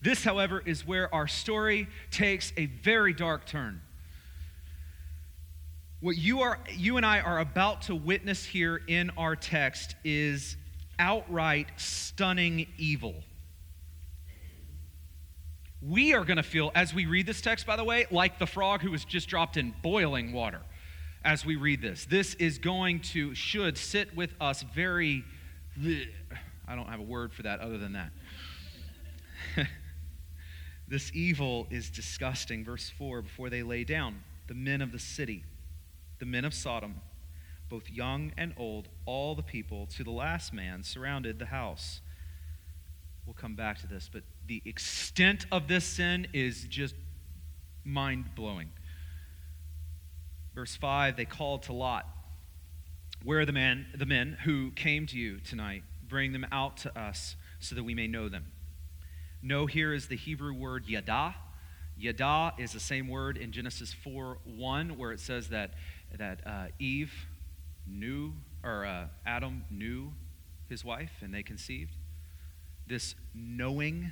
This, 0.02 0.24
however, 0.24 0.64
is 0.66 0.86
where 0.86 1.14
our 1.14 1.28
story 1.28 1.88
takes 2.10 2.52
a 2.58 2.66
very 2.66 3.14
dark 3.14 3.46
turn. 3.46 3.82
What 6.00 6.18
you, 6.18 6.42
are, 6.42 6.58
you 6.76 6.98
and 6.98 7.06
I 7.06 7.20
are 7.20 7.40
about 7.40 7.84
to 7.84 7.96
witness 7.96 8.44
here 8.44 8.82
in 8.88 9.12
our 9.18 9.36
text 9.36 9.96
is 10.04 10.58
outright 10.98 11.68
stunning 11.78 12.66
evil. 12.80 13.14
We 15.80 16.16
are 16.16 16.26
going 16.26 16.38
to 16.38 16.44
feel, 16.44 16.72
as 16.74 16.92
we 16.92 17.06
read 17.06 17.28
this 17.28 17.42
text, 17.42 17.68
by 17.68 17.76
the 17.76 17.84
way, 17.84 18.08
like 18.10 18.40
the 18.40 18.48
frog 18.48 18.82
who 18.82 18.90
was 18.90 19.06
just 19.06 19.30
dropped 19.30 19.58
in 19.58 19.76
boiling 19.84 20.34
water 20.34 20.62
as 21.24 21.46
we 21.46 21.56
read 21.56 21.82
this. 21.82 22.06
This 22.06 22.34
is 22.36 22.58
going 22.58 23.02
to, 23.02 23.36
should 23.36 23.78
sit 23.78 24.16
with 24.16 24.34
us 24.42 24.64
very, 24.64 25.24
I 26.68 26.76
don't 26.76 26.88
have 26.88 27.00
a 27.00 27.04
word 27.04 27.34
for 27.34 27.44
that 27.44 27.60
other 27.60 27.78
than 27.78 27.94
that. 27.94 28.12
this 30.88 31.12
evil 31.14 31.68
is 31.70 31.90
disgusting. 31.90 32.66
Verse 32.66 32.90
4 32.90 33.22
before 33.22 33.50
they 33.50 33.64
lay 33.64 33.84
down, 33.84 34.24
the 34.48 34.54
men 34.54 34.82
of 34.82 34.92
the 34.92 35.00
city, 35.00 35.44
the 36.20 36.26
men 36.26 36.46
of 36.46 36.54
Sodom, 36.54 37.02
both 37.70 37.90
young 37.90 38.34
and 38.38 38.54
old, 38.58 38.90
all 39.06 39.36
the 39.36 39.44
people, 39.44 39.88
to 39.88 40.04
the 40.04 40.12
last 40.12 40.54
man, 40.54 40.84
surrounded 40.84 41.40
the 41.40 41.46
house. 41.46 42.02
We'll 43.26 43.34
come 43.36 43.56
back 43.56 43.80
to 43.80 43.88
this, 43.88 44.10
but 44.12 44.24
the 44.48 44.62
extent 44.66 45.46
of 45.52 45.68
this 45.68 45.86
sin 45.86 46.28
is 46.34 46.66
just 46.66 46.96
mind 47.86 48.36
blowing. 48.36 48.72
Verse 50.54 50.76
5 50.76 51.16
they 51.16 51.26
called 51.26 51.64
to 51.64 51.74
Lot, 51.74 52.08
Where 53.24 53.40
are 53.40 53.46
the, 53.46 53.54
men, 53.54 53.88
the 53.96 54.06
men 54.06 54.38
who 54.44 54.72
came 54.72 55.06
to 55.08 55.18
you 55.18 55.40
tonight? 55.40 55.84
Bring 56.08 56.34
them 56.34 56.46
out 56.52 56.78
to 56.78 57.00
us 57.00 57.36
so 57.60 57.76
that 57.76 57.84
we 57.84 57.96
may 57.96 58.08
know 58.08 58.28
them. 58.28 58.52
Know 59.42 59.66
here 59.66 59.94
is 59.94 60.08
the 60.08 60.18
Hebrew 60.18 60.54
word 60.54 60.88
yada. 60.88 61.36
Yada 61.98 62.54
is 62.58 62.74
the 62.74 62.80
same 62.80 63.08
word 63.08 63.38
in 63.38 63.52
Genesis 63.52 63.94
4 63.94 64.40
1, 64.44 64.98
where 64.98 65.12
it 65.12 65.20
says 65.20 65.50
that, 65.50 65.72
that 66.18 66.46
uh, 66.46 66.66
Eve 66.80 67.14
knew, 67.88 68.34
or 68.64 68.86
uh, 68.86 69.06
Adam 69.26 69.64
knew 69.70 70.12
his 70.70 70.84
wife 70.84 71.12
and 71.22 71.34
they 71.34 71.44
conceived. 71.44 71.96
This 72.88 73.16
knowing 73.34 74.12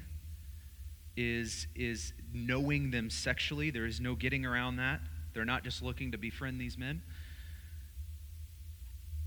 is, 1.17 1.67
is 1.75 2.13
knowing 2.33 2.91
them 2.91 3.09
sexually. 3.09 3.71
There 3.71 3.85
is 3.85 3.99
no 3.99 4.15
getting 4.15 4.45
around 4.45 4.77
that. 4.77 5.01
They're 5.33 5.45
not 5.45 5.63
just 5.63 5.81
looking 5.81 6.11
to 6.11 6.17
befriend 6.17 6.59
these 6.59 6.77
men. 6.77 7.01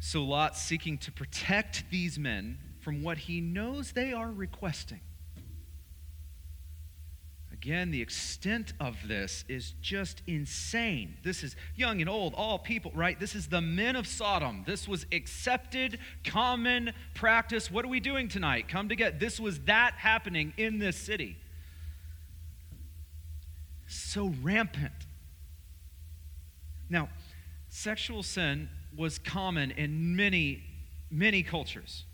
So 0.00 0.24
Lot 0.24 0.56
seeking 0.56 0.98
to 0.98 1.12
protect 1.12 1.84
these 1.90 2.18
men 2.18 2.58
from 2.80 3.02
what 3.02 3.18
he 3.18 3.40
knows 3.40 3.92
they 3.92 4.12
are 4.12 4.30
requesting. 4.30 5.00
Again, 7.52 7.92
the 7.92 8.02
extent 8.02 8.72
of 8.80 8.96
this 9.06 9.44
is 9.48 9.74
just 9.80 10.20
insane. 10.26 11.16
This 11.22 11.44
is 11.44 11.54
young 11.76 12.00
and 12.00 12.10
old, 12.10 12.34
all 12.34 12.58
people, 12.58 12.90
right? 12.92 13.20
This 13.20 13.36
is 13.36 13.46
the 13.46 13.60
men 13.60 13.94
of 13.94 14.08
Sodom. 14.08 14.64
This 14.66 14.88
was 14.88 15.06
accepted, 15.12 16.00
common 16.24 16.92
practice. 17.14 17.70
What 17.70 17.84
are 17.84 17.88
we 17.88 18.00
doing 18.00 18.26
tonight? 18.26 18.66
Come 18.66 18.88
to 18.88 18.96
get. 18.96 19.20
This 19.20 19.38
was 19.38 19.60
that 19.60 19.94
happening 19.96 20.52
in 20.56 20.80
this 20.80 20.96
city. 20.96 21.36
So 23.86 24.34
rampant. 24.42 25.06
Now, 26.88 27.08
sexual 27.68 28.22
sin 28.22 28.68
was 28.96 29.18
common 29.18 29.70
in 29.72 30.16
many, 30.16 30.62
many 31.10 31.42
cultures. 31.42 32.04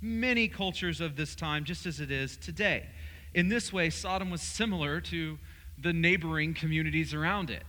Many 0.00 0.48
cultures 0.48 1.00
of 1.00 1.16
this 1.16 1.34
time, 1.34 1.64
just 1.64 1.86
as 1.86 2.00
it 2.00 2.10
is 2.10 2.36
today. 2.36 2.86
In 3.34 3.48
this 3.48 3.72
way, 3.72 3.90
Sodom 3.90 4.30
was 4.30 4.40
similar 4.40 5.00
to 5.02 5.38
the 5.78 5.92
neighboring 5.92 6.54
communities 6.54 7.14
around 7.14 7.50
it. 7.50 7.64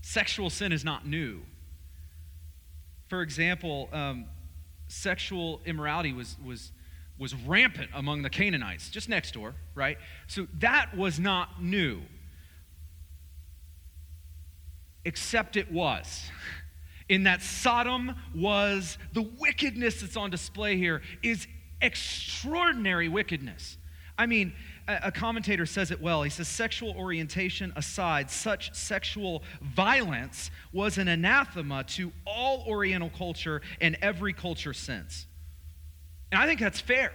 Sexual 0.00 0.50
sin 0.50 0.72
is 0.72 0.84
not 0.84 1.06
new. 1.06 1.42
For 3.08 3.22
example, 3.22 3.88
um, 3.92 4.26
sexual 4.88 5.60
immorality 5.64 6.12
was, 6.12 6.36
was, 6.44 6.72
was 7.18 7.34
rampant 7.34 7.90
among 7.94 8.22
the 8.22 8.30
Canaanites, 8.30 8.90
just 8.90 9.08
next 9.08 9.32
door, 9.34 9.54
right? 9.74 9.98
So 10.26 10.46
that 10.58 10.96
was 10.96 11.20
not 11.20 11.62
new. 11.62 12.02
Except 15.04 15.56
it 15.56 15.70
was. 15.70 16.30
In 17.08 17.24
that 17.24 17.42
Sodom 17.42 18.14
was 18.34 18.96
the 19.12 19.22
wickedness 19.22 20.00
that's 20.00 20.16
on 20.16 20.30
display 20.30 20.76
here 20.76 21.02
is 21.22 21.46
extraordinary 21.80 23.08
wickedness. 23.08 23.76
I 24.16 24.26
mean, 24.26 24.52
a 24.86 25.10
commentator 25.10 25.66
says 25.66 25.90
it 25.90 26.00
well. 26.00 26.22
He 26.22 26.30
says, 26.30 26.48
sexual 26.48 26.94
orientation 26.96 27.72
aside, 27.76 28.30
such 28.30 28.74
sexual 28.74 29.42
violence 29.60 30.50
was 30.72 30.98
an 30.98 31.08
anathema 31.08 31.84
to 31.84 32.12
all 32.26 32.64
Oriental 32.66 33.10
culture 33.10 33.62
and 33.80 33.96
every 34.00 34.32
culture 34.32 34.72
since. 34.72 35.26
And 36.30 36.40
I 36.40 36.46
think 36.46 36.60
that's 36.60 36.80
fair. 36.80 37.12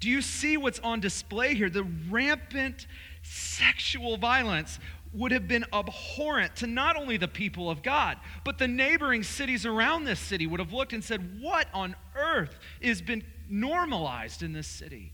Do 0.00 0.08
you 0.08 0.22
see 0.22 0.56
what's 0.56 0.78
on 0.80 1.00
display 1.00 1.54
here? 1.54 1.70
The 1.70 1.86
rampant 2.08 2.86
sexual 3.28 4.16
violence 4.16 4.78
would 5.12 5.32
have 5.32 5.48
been 5.48 5.64
abhorrent 5.72 6.56
to 6.56 6.66
not 6.66 6.96
only 6.96 7.16
the 7.16 7.28
people 7.28 7.70
of 7.70 7.82
God, 7.82 8.18
but 8.44 8.58
the 8.58 8.68
neighboring 8.68 9.22
cities 9.22 9.64
around 9.64 10.04
this 10.04 10.20
city 10.20 10.46
would 10.46 10.60
have 10.60 10.72
looked 10.72 10.92
and 10.92 11.02
said, 11.02 11.40
What 11.40 11.66
on 11.72 11.96
earth 12.16 12.58
has 12.82 13.00
been 13.00 13.24
normalized 13.48 14.42
in 14.42 14.52
this 14.52 14.66
city? 14.66 15.12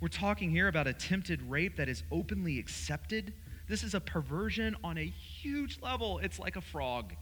We're 0.00 0.08
talking 0.08 0.50
here 0.50 0.68
about 0.68 0.86
attempted 0.86 1.40
rape 1.42 1.76
that 1.76 1.88
is 1.88 2.02
openly 2.10 2.58
accepted. 2.58 3.32
This 3.68 3.82
is 3.82 3.94
a 3.94 4.00
perversion 4.00 4.76
on 4.84 4.98
a 4.98 5.04
huge 5.06 5.80
level. 5.80 6.18
It's 6.18 6.38
like 6.38 6.56
a 6.56 6.60
frog 6.60 7.14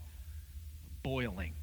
boiling. 1.03 1.53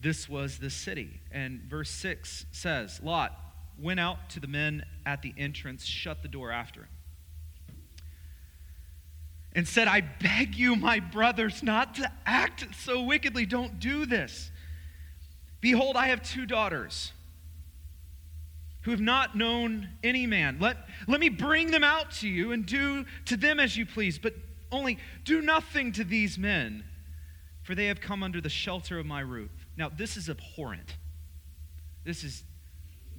This 0.00 0.28
was 0.28 0.58
the 0.58 0.70
city. 0.70 1.20
And 1.30 1.60
verse 1.68 1.90
6 1.90 2.46
says 2.50 3.00
Lot 3.02 3.49
went 3.80 4.00
out 4.00 4.30
to 4.30 4.40
the 4.40 4.46
men 4.46 4.84
at 5.06 5.22
the 5.22 5.32
entrance, 5.36 5.84
shut 5.84 6.22
the 6.22 6.28
door 6.28 6.50
after 6.50 6.80
him, 6.82 6.88
and 9.52 9.66
said, 9.66 9.88
I 9.88 10.00
beg 10.00 10.54
you, 10.54 10.76
my 10.76 11.00
brothers, 11.00 11.62
not 11.62 11.96
to 11.96 12.10
act 12.24 12.66
so 12.76 13.02
wickedly. 13.02 13.46
Don't 13.46 13.80
do 13.80 14.06
this. 14.06 14.50
Behold, 15.60 15.96
I 15.96 16.08
have 16.08 16.22
two 16.22 16.46
daughters 16.46 17.12
who 18.82 18.92
have 18.92 19.00
not 19.00 19.36
known 19.36 19.88
any 20.02 20.26
man. 20.26 20.58
Let, 20.60 20.78
let 21.06 21.20
me 21.20 21.28
bring 21.28 21.70
them 21.70 21.84
out 21.84 22.12
to 22.12 22.28
you 22.28 22.52
and 22.52 22.64
do 22.64 23.04
to 23.26 23.36
them 23.36 23.60
as 23.60 23.76
you 23.76 23.84
please, 23.84 24.18
but 24.18 24.34
only 24.72 24.98
do 25.24 25.42
nothing 25.42 25.92
to 25.92 26.04
these 26.04 26.38
men, 26.38 26.84
for 27.62 27.74
they 27.74 27.86
have 27.86 28.00
come 28.00 28.22
under 28.22 28.40
the 28.40 28.48
shelter 28.48 28.98
of 28.98 29.04
my 29.04 29.20
roof. 29.20 29.50
Now, 29.76 29.90
this 29.90 30.16
is 30.16 30.30
abhorrent. 30.30 30.96
This 32.04 32.24
is 32.24 32.44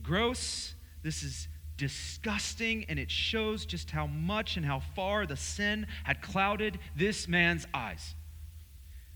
gross. 0.03 0.73
This 1.03 1.23
is 1.23 1.47
disgusting, 1.77 2.85
and 2.89 2.99
it 2.99 3.09
shows 3.09 3.65
just 3.65 3.89
how 3.89 4.05
much 4.05 4.57
and 4.57 4.65
how 4.65 4.81
far 4.95 5.25
the 5.25 5.35
sin 5.35 5.87
had 6.03 6.21
clouded 6.21 6.77
this 6.95 7.27
man's 7.27 7.65
eyes. 7.73 8.15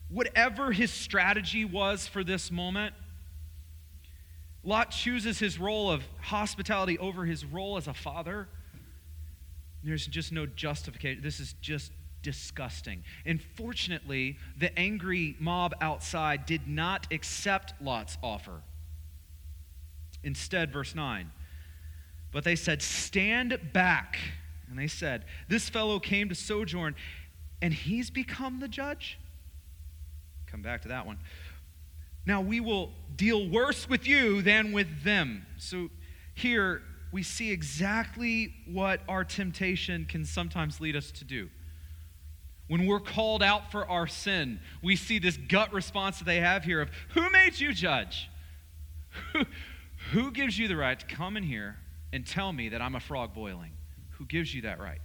Whatever 0.10 0.72
his 0.72 0.92
strategy 0.92 1.66
was 1.66 2.08
for 2.08 2.24
this 2.24 2.52
moment, 2.52 2.94
Lot 4.64 4.90
chooses 4.90 5.38
his 5.38 5.60
role 5.60 5.92
of 5.92 6.04
hospitality 6.22 6.98
over 6.98 7.24
his 7.24 7.46
role 7.46 7.78
as 7.78 7.88
a 7.88 7.94
father. 7.94 8.48
There's 9.84 10.08
just 10.08 10.32
no 10.32 10.48
justification. 10.48 11.22
This 11.22 11.40
is 11.40 11.54
just 11.62 11.92
disgusting. 12.24 13.04
And 13.28 13.40
fortunately, 13.40 14.38
the 14.58 14.78
angry 14.78 15.36
mob 15.40 15.76
outside 15.82 16.48
did 16.48 16.68
not 16.68 17.06
accept 17.12 17.80
Lot's 17.80 18.18
offer. 18.24 18.64
Instead, 20.26 20.74
verse 20.74 20.96
9, 20.96 21.32
but 22.32 22.44
they 22.44 22.56
said, 22.56 22.82
Stand 22.82 23.58
back. 23.72 24.18
And 24.70 24.78
they 24.78 24.88
said, 24.88 25.24
This 25.48 25.70
fellow 25.70 26.00
came 26.00 26.28
to 26.30 26.36
sojourn, 26.36 26.96
and 27.62 27.74
he's 27.74 28.10
become 28.10 28.60
the 28.60 28.68
judge. 28.68 29.20
Come 30.48 30.64
back 30.64 30.82
to 30.82 30.88
that 30.90 31.06
one. 31.06 31.20
Now 32.26 32.42
we 32.42 32.60
will 32.60 32.92
deal 33.16 33.48
worse 33.48 33.88
with 33.88 34.08
you 34.08 34.42
than 34.42 34.72
with 34.72 35.04
them. 35.04 35.46
So 35.58 35.90
here 36.34 36.82
we 37.12 37.22
see 37.22 37.52
exactly 37.52 38.54
what 38.66 39.02
our 39.08 39.24
temptation 39.24 40.06
can 40.06 40.26
sometimes 40.26 40.82
lead 40.82 40.96
us 40.96 41.12
to 41.12 41.24
do. 41.24 41.50
When 42.68 42.88
we're 42.88 43.00
called 43.00 43.44
out 43.44 43.72
for 43.72 43.88
our 43.88 44.08
sin, 44.08 44.60
we 44.82 44.96
see 44.96 45.20
this 45.20 45.38
gut 45.38 45.72
response 45.72 46.18
that 46.18 46.26
they 46.26 46.40
have 46.40 46.64
here 46.64 46.82
of, 46.82 46.90
Who 47.10 47.30
made 47.30 47.60
you 47.60 47.74
judge? 47.74 48.28
Who 50.12 50.32
gives 50.32 50.58
you 50.58 50.68
the 50.68 50.76
right 50.76 51.00
to 51.00 51.06
come 51.06 51.38
in 51.38 51.44
here 51.44 51.78
and 52.14 52.26
tell 52.26 52.52
me 52.52 52.70
that 52.70 52.82
I'm 52.82 52.96
a 52.96 53.00
frog 53.00 53.34
boiling? 53.34 53.72
Who 54.12 54.26
gives 54.26 54.54
you 54.54 54.62
that 54.64 54.80
right? 54.80 55.02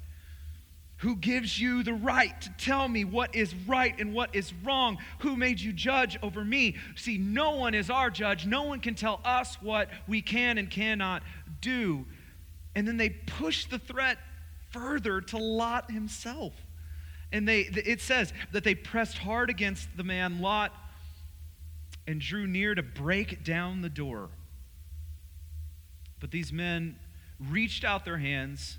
Who 0.99 1.17
gives 1.17 1.59
you 1.59 1.83
the 1.83 1.95
right 1.95 2.39
to 2.43 2.51
tell 2.59 2.87
me 2.87 3.05
what 3.05 3.35
is 3.35 3.55
right 3.67 3.99
and 3.99 4.13
what 4.13 4.35
is 4.37 4.53
wrong? 4.63 4.99
Who 5.21 5.35
made 5.35 5.59
you 5.59 5.73
judge 5.73 6.19
over 6.23 6.45
me? 6.45 6.77
See, 6.95 7.17
no 7.17 7.57
one 7.57 7.75
is 7.75 7.89
our 7.89 8.11
judge. 8.11 8.45
No 8.45 8.65
one 8.65 8.81
can 8.81 8.95
tell 8.95 9.21
us 9.25 9.57
what 9.63 9.89
we 10.07 10.21
can 10.21 10.59
and 10.59 10.71
cannot 10.71 11.23
do. 11.63 12.05
And 12.75 12.87
then 12.87 12.99
they 12.99 13.09
push 13.09 13.65
the 13.65 13.79
threat 13.79 14.19
further 14.71 15.23
to 15.23 15.39
Lot 15.39 15.91
himself. 15.91 16.53
And 17.33 17.49
they, 17.49 17.61
it 17.61 18.03
says 18.03 18.35
that 18.53 18.65
they 18.65 18.75
pressed 18.75 19.17
hard 19.17 19.49
against 19.49 19.89
the 19.97 20.05
man 20.05 20.43
Lot 20.43 20.75
and 22.07 22.21
drew 22.21 22.47
near 22.47 22.75
to 22.75 22.83
break 22.83 23.43
down 23.43 23.81
the 23.81 23.89
door. 23.89 24.29
But 26.21 26.31
these 26.31 26.53
men 26.53 26.97
reached 27.39 27.85
out 27.85 28.05
their 28.05 28.19
hands 28.19 28.79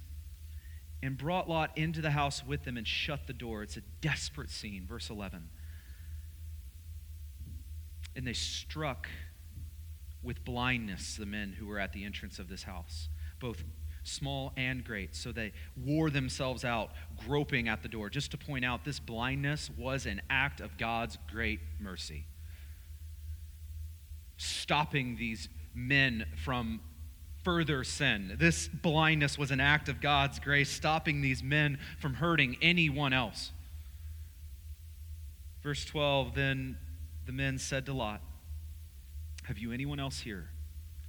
and 1.04 1.18
brought 1.18 1.50
Lot 1.50 1.76
into 1.76 2.02
the 2.02 2.12
house 2.12 2.46
with 2.46 2.64
them 2.64 2.78
and 2.78 2.88
shut 2.88 3.26
the 3.26 3.34
door. 3.34 3.64
It's 3.64 3.78
a 3.78 3.82
desperate 4.02 4.52
scene. 4.52 4.86
Verse 4.88 5.10
11. 5.10 5.50
And 8.16 8.28
they 8.28 8.34
struck 8.34 9.08
with 10.24 10.44
blindness 10.46 11.16
the 11.16 11.26
men 11.26 11.56
who 11.58 11.66
were 11.66 11.80
at 11.80 11.94
the 11.94 12.06
entrance 12.06 12.38
of 12.38 12.48
this 12.48 12.64
house, 12.64 13.10
both 13.40 13.64
small 14.04 14.54
and 14.56 14.84
great. 14.84 15.16
So 15.16 15.32
they 15.32 15.54
wore 15.76 16.10
themselves 16.10 16.64
out, 16.64 16.92
groping 17.26 17.68
at 17.68 17.82
the 17.82 17.90
door. 17.90 18.10
Just 18.10 18.32
to 18.32 18.38
point 18.38 18.66
out, 18.66 18.86
this 18.86 19.00
blindness 19.00 19.70
was 19.76 20.06
an 20.06 20.22
act 20.30 20.60
of 20.60 20.78
God's 20.78 21.18
great 21.32 21.60
mercy, 21.80 22.26
stopping 24.38 25.16
these 25.18 25.50
men 25.74 26.26
from 26.44 26.82
further 27.44 27.84
sin. 27.84 28.36
This 28.40 28.68
blindness 28.68 29.38
was 29.38 29.52
an 29.52 29.60
act 29.60 29.90
of 29.90 30.02
God's 30.02 30.40
grace, 30.40 30.70
stopping 30.70 31.22
these 31.22 31.42
men 31.44 31.80
from 32.00 32.16
hurting 32.16 32.58
anyone 32.62 33.14
else. 33.14 33.52
Verse 35.64 35.86
12 35.86 36.36
Then 36.36 36.78
the 37.26 37.32
men 37.32 37.58
said 37.58 37.86
to 37.86 37.94
Lot, 37.94 38.22
Have 39.44 39.58
you 39.58 39.72
anyone 39.72 40.00
else 40.00 40.20
here? 40.20 40.50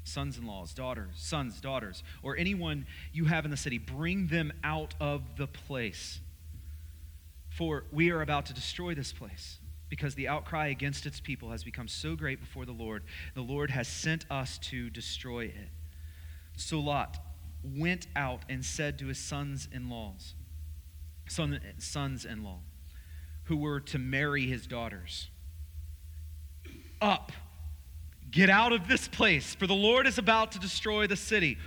Sons 0.04 0.36
in 0.36 0.46
laws, 0.46 0.74
daughters, 0.74 1.14
sons, 1.14 1.60
daughters, 1.60 2.02
or 2.22 2.36
anyone 2.36 2.86
you 3.12 3.26
have 3.26 3.44
in 3.44 3.50
the 3.52 3.56
city, 3.56 3.78
bring 3.78 4.26
them 4.26 4.52
out 4.64 4.94
of 5.00 5.22
the 5.36 5.46
place. 5.46 6.20
For 7.50 7.84
we 7.92 8.10
are 8.10 8.22
about 8.22 8.46
to 8.46 8.54
destroy 8.54 8.94
this 8.94 9.12
place 9.12 9.58
because 9.88 10.14
the 10.14 10.26
outcry 10.26 10.68
against 10.68 11.06
its 11.06 11.20
people 11.20 11.50
has 11.50 11.62
become 11.62 11.86
so 11.86 12.16
great 12.16 12.40
before 12.40 12.64
the 12.64 12.72
Lord. 12.72 13.04
The 13.34 13.42
Lord 13.42 13.70
has 13.70 13.86
sent 13.86 14.24
us 14.30 14.58
to 14.58 14.90
destroy 14.90 15.44
it. 15.44 15.68
So 16.62 16.78
Lot 16.78 17.18
went 17.64 18.06
out 18.14 18.42
and 18.48 18.64
said 18.64 18.98
to 19.00 19.06
his 19.06 19.18
sons 19.18 19.68
in 19.72 19.90
laws, 19.90 20.34
son, 21.28 21.60
sons 21.78 22.24
in 22.24 22.44
law, 22.44 22.60
who 23.44 23.56
were 23.56 23.80
to 23.80 23.98
marry 23.98 24.46
his 24.46 24.66
daughters. 24.66 25.28
Up, 27.00 27.32
get 28.30 28.48
out 28.48 28.72
of 28.72 28.86
this 28.86 29.08
place, 29.08 29.54
for 29.56 29.66
the 29.66 29.74
Lord 29.74 30.06
is 30.06 30.18
about 30.18 30.52
to 30.52 30.60
destroy 30.60 31.06
the 31.06 31.16
city. 31.16 31.58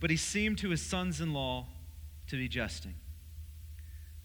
But 0.00 0.10
he 0.10 0.16
seemed 0.16 0.58
to 0.58 0.68
his 0.68 0.82
sons 0.82 1.20
in 1.20 1.32
law 1.32 1.66
to 2.28 2.36
be 2.36 2.46
jesting. 2.46 2.94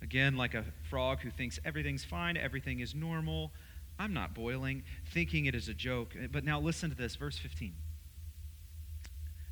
Again, 0.02 0.36
like 0.36 0.54
a 0.54 0.66
frog 0.90 1.22
who 1.22 1.30
thinks 1.30 1.58
everything's 1.63 2.04
fine, 2.04 2.36
everything 2.36 2.82
is 2.82 2.94
normal. 2.94 3.54
I'm 3.98 4.13
not 4.13 4.34
boiling, 4.36 4.84
thinking 5.13 5.46
it 5.46 5.56
is 5.56 5.70
a 5.70 5.74
joke. 5.74 6.16
But 6.32 6.44
now 6.44 6.60
listen 6.60 6.90
to 6.90 6.96
this, 6.96 7.16
verse 7.16 7.38
15. 7.38 7.74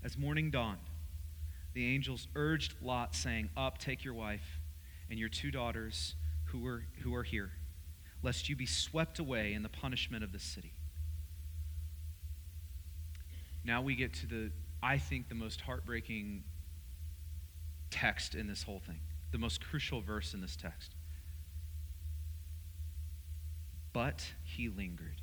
As 0.05 0.19
morning 0.19 0.51
dawned, 0.51 0.77
the 1.73 1.91
angels 1.91 2.27
urged 2.35 2.75
Lot, 2.79 3.15
saying, 3.15 3.49
Up, 3.57 3.79
take 3.79 4.03
your 4.03 4.13
wife 4.13 4.61
and 5.09 5.17
your 5.17 5.29
two 5.29 5.49
daughters 5.49 6.13
who 6.45 6.63
are, 6.67 6.85
who 7.01 7.15
are 7.15 7.23
here, 7.23 7.53
lest 8.21 8.47
you 8.47 8.55
be 8.55 8.67
swept 8.67 9.17
away 9.17 9.53
in 9.53 9.63
the 9.63 9.69
punishment 9.69 10.23
of 10.23 10.31
the 10.31 10.37
city. 10.37 10.73
Now 13.63 13.81
we 13.81 13.95
get 13.95 14.13
to 14.13 14.27
the, 14.27 14.51
I 14.83 14.99
think, 14.99 15.27
the 15.27 15.33
most 15.33 15.61
heartbreaking 15.61 16.43
text 17.89 18.35
in 18.35 18.45
this 18.45 18.61
whole 18.61 18.81
thing, 18.85 18.99
the 19.31 19.39
most 19.39 19.59
crucial 19.59 20.01
verse 20.01 20.35
in 20.35 20.41
this 20.41 20.55
text. 20.55 20.93
But 23.91 24.33
he 24.43 24.69
lingered. 24.69 25.19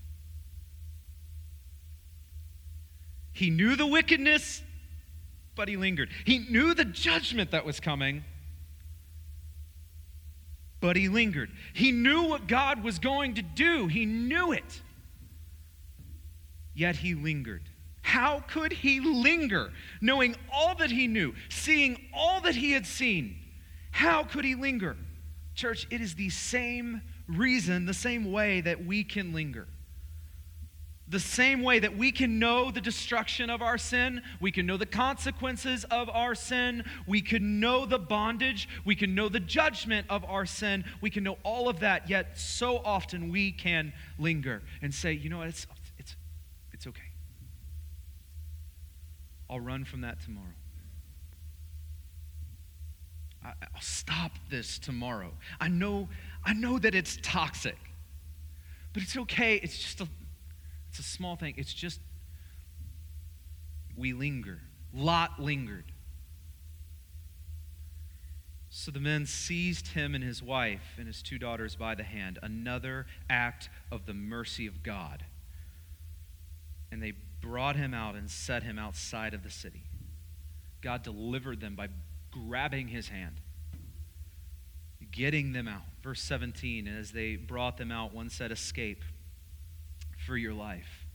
He 3.32 3.48
knew 3.48 3.76
the 3.76 3.86
wickedness, 3.86 4.60
but 5.54 5.68
he 5.68 5.76
lingered. 5.76 6.10
He 6.24 6.38
knew 6.38 6.74
the 6.74 6.84
judgment 6.84 7.50
that 7.50 7.64
was 7.64 7.80
coming, 7.80 8.24
but 10.80 10.96
he 10.96 11.08
lingered. 11.08 11.50
He 11.74 11.92
knew 11.92 12.24
what 12.24 12.46
God 12.46 12.82
was 12.82 12.98
going 12.98 13.34
to 13.34 13.42
do, 13.42 13.86
he 13.86 14.06
knew 14.06 14.52
it. 14.52 14.82
Yet 16.74 16.96
he 16.96 17.14
lingered. 17.14 17.62
How 18.00 18.40
could 18.48 18.72
he 18.72 19.00
linger, 19.00 19.70
knowing 20.00 20.34
all 20.52 20.74
that 20.76 20.90
he 20.90 21.06
knew, 21.06 21.34
seeing 21.48 21.98
all 22.12 22.40
that 22.40 22.54
he 22.54 22.72
had 22.72 22.86
seen? 22.86 23.36
How 23.90 24.24
could 24.24 24.44
he 24.44 24.54
linger? 24.54 24.96
Church, 25.54 25.86
it 25.90 26.00
is 26.00 26.14
the 26.14 26.30
same 26.30 27.02
reason, 27.28 27.86
the 27.86 27.94
same 27.94 28.32
way 28.32 28.60
that 28.62 28.84
we 28.84 29.04
can 29.04 29.32
linger. 29.32 29.68
The 31.08 31.20
same 31.20 31.62
way 31.62 31.78
that 31.80 31.96
we 31.96 32.12
can 32.12 32.38
know 32.38 32.70
the 32.70 32.80
destruction 32.80 33.50
of 33.50 33.60
our 33.60 33.76
sin, 33.76 34.22
we 34.40 34.50
can 34.52 34.66
know 34.66 34.76
the 34.76 34.86
consequences 34.86 35.84
of 35.84 36.08
our 36.08 36.34
sin, 36.34 36.84
we 37.06 37.20
can 37.20 37.60
know 37.60 37.84
the 37.84 37.98
bondage, 37.98 38.68
we 38.84 38.94
can 38.94 39.14
know 39.14 39.28
the 39.28 39.40
judgment 39.40 40.06
of 40.08 40.24
our 40.24 40.46
sin, 40.46 40.84
we 41.00 41.10
can 41.10 41.24
know 41.24 41.38
all 41.42 41.68
of 41.68 41.80
that, 41.80 42.08
yet 42.08 42.38
so 42.38 42.78
often 42.78 43.30
we 43.30 43.52
can 43.52 43.92
linger 44.18 44.62
and 44.80 44.94
say, 44.94 45.12
you 45.12 45.28
know 45.28 45.38
what, 45.38 45.48
it's, 45.48 45.66
it's, 45.98 46.16
it's 46.72 46.86
okay. 46.86 47.02
I'll 49.50 49.60
run 49.60 49.84
from 49.84 50.00
that 50.00 50.22
tomorrow. 50.22 50.46
I, 53.44 53.52
will 53.74 53.80
stop 53.80 54.32
this 54.50 54.78
tomorrow. 54.78 55.32
I 55.60 55.68
know, 55.68 56.08
I 56.44 56.54
know 56.54 56.78
that 56.78 56.94
it's 56.94 57.18
toxic, 57.22 57.76
but 58.92 59.02
it's 59.02 59.16
okay. 59.16 59.56
It's 59.56 59.78
just 59.78 60.00
a, 60.00 60.08
it's 60.92 60.98
a 60.98 61.02
small 61.02 61.36
thing. 61.36 61.54
It's 61.56 61.72
just 61.72 62.00
we 63.96 64.12
linger. 64.12 64.58
Lot 64.92 65.40
lingered. 65.40 65.86
So 68.68 68.90
the 68.90 69.00
men 69.00 69.24
seized 69.24 69.88
him 69.88 70.14
and 70.14 70.22
his 70.22 70.42
wife 70.42 70.96
and 70.98 71.06
his 71.06 71.22
two 71.22 71.38
daughters 71.38 71.76
by 71.76 71.94
the 71.94 72.02
hand, 72.02 72.38
another 72.42 73.06
act 73.30 73.70
of 73.90 74.04
the 74.04 74.12
mercy 74.12 74.66
of 74.66 74.82
God. 74.82 75.24
And 76.90 77.02
they 77.02 77.14
brought 77.40 77.76
him 77.76 77.94
out 77.94 78.14
and 78.14 78.30
set 78.30 78.62
him 78.62 78.78
outside 78.78 79.32
of 79.32 79.42
the 79.42 79.50
city. 79.50 79.84
God 80.82 81.02
delivered 81.02 81.62
them 81.62 81.74
by 81.74 81.88
grabbing 82.30 82.88
his 82.88 83.08
hand, 83.08 83.36
getting 85.10 85.54
them 85.54 85.68
out. 85.68 85.84
Verse 86.02 86.20
17, 86.20 86.86
and 86.86 86.98
as 86.98 87.12
they 87.12 87.36
brought 87.36 87.78
them 87.78 87.90
out, 87.90 88.12
one 88.12 88.28
said, 88.28 88.52
Escape 88.52 89.02
for 90.26 90.36
your 90.36 90.54
life. 90.54 91.06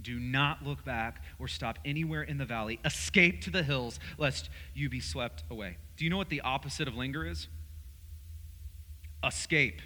Do 0.00 0.18
not 0.18 0.64
look 0.64 0.84
back 0.84 1.22
or 1.38 1.48
stop 1.48 1.78
anywhere 1.84 2.22
in 2.22 2.38
the 2.38 2.44
valley. 2.44 2.80
Escape 2.84 3.40
to 3.42 3.50
the 3.50 3.62
hills, 3.62 4.00
lest 4.18 4.50
you 4.74 4.88
be 4.88 5.00
swept 5.00 5.44
away. 5.50 5.76
Do 5.96 6.04
you 6.04 6.10
know 6.10 6.16
what 6.16 6.28
the 6.28 6.40
opposite 6.40 6.88
of 6.88 6.94
linger 6.94 7.24
is? 7.26 7.48
Escape. 9.24 9.80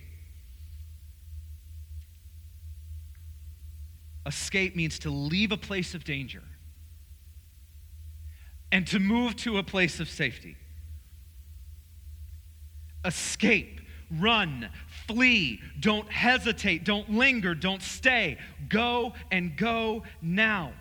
Escape 4.26 4.76
means 4.76 4.98
to 5.00 5.10
leave 5.10 5.52
a 5.52 5.56
place 5.56 5.94
of 5.94 6.04
danger 6.04 6.42
and 8.70 8.86
to 8.86 8.98
move 8.98 9.36
to 9.36 9.58
a 9.58 9.62
place 9.62 10.00
of 10.00 10.10
safety. 10.10 10.56
Escape, 13.04 13.80
run, 14.10 14.68
flee, 15.06 15.60
don't 15.80 16.10
hesitate, 16.10 16.84
don't 16.84 17.10
linger, 17.10 17.54
don't 17.54 17.82
stay. 17.82 18.38
Go 18.68 19.14
and 19.30 19.56
go 19.56 20.04
now. 20.22 20.72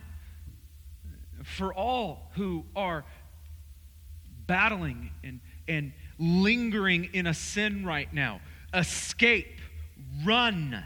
For 1.44 1.74
all 1.74 2.32
who 2.36 2.66
are 2.76 3.06
battling 4.48 5.12
and, 5.24 5.40
and 5.68 5.94
lingering 6.20 7.10
in 7.14 7.28
a 7.28 7.34
sin 7.34 7.86
right 7.86 8.12
now, 8.14 8.42
escape, 8.74 9.60
run, 10.26 10.84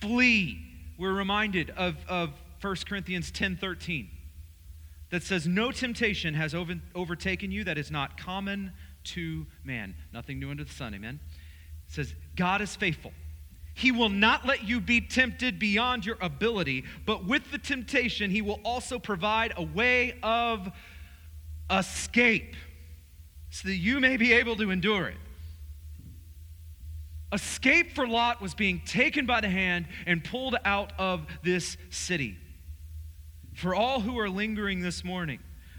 flee 0.00 0.64
we're 0.98 1.12
reminded 1.12 1.70
of, 1.70 1.96
of 2.08 2.30
1 2.60 2.76
Corinthians 2.86 3.30
10 3.30 3.56
13 3.56 4.10
that 5.10 5.22
says, 5.22 5.46
No 5.46 5.72
temptation 5.72 6.34
has 6.34 6.54
over, 6.54 6.74
overtaken 6.94 7.50
you 7.50 7.64
that 7.64 7.78
is 7.78 7.90
not 7.90 8.18
common 8.18 8.72
to 9.04 9.46
man. 9.64 9.94
Nothing 10.12 10.38
new 10.38 10.50
under 10.50 10.64
the 10.64 10.72
sun, 10.72 10.94
amen? 10.94 11.20
Says, 11.94 12.12
God 12.34 12.60
is 12.60 12.74
faithful. 12.74 13.12
He 13.74 13.92
will 13.92 14.08
not 14.08 14.44
let 14.44 14.64
you 14.64 14.80
be 14.80 15.00
tempted 15.00 15.60
beyond 15.60 16.04
your 16.04 16.16
ability, 16.20 16.84
but 17.06 17.24
with 17.24 17.52
the 17.52 17.58
temptation, 17.58 18.32
He 18.32 18.42
will 18.42 18.58
also 18.64 18.98
provide 18.98 19.52
a 19.56 19.62
way 19.62 20.18
of 20.20 20.72
escape 21.70 22.56
so 23.50 23.68
that 23.68 23.76
you 23.76 24.00
may 24.00 24.16
be 24.16 24.32
able 24.32 24.56
to 24.56 24.72
endure 24.72 25.06
it. 25.06 25.16
Escape 27.32 27.94
for 27.94 28.08
Lot 28.08 28.42
was 28.42 28.54
being 28.54 28.80
taken 28.84 29.24
by 29.24 29.40
the 29.40 29.48
hand 29.48 29.86
and 30.04 30.24
pulled 30.24 30.56
out 30.64 30.92
of 30.98 31.26
this 31.44 31.76
city. 31.90 32.36
For 33.54 33.72
all 33.72 34.00
who 34.00 34.18
are 34.18 34.28
lingering 34.28 34.80
this 34.80 35.04
morning, 35.04 35.38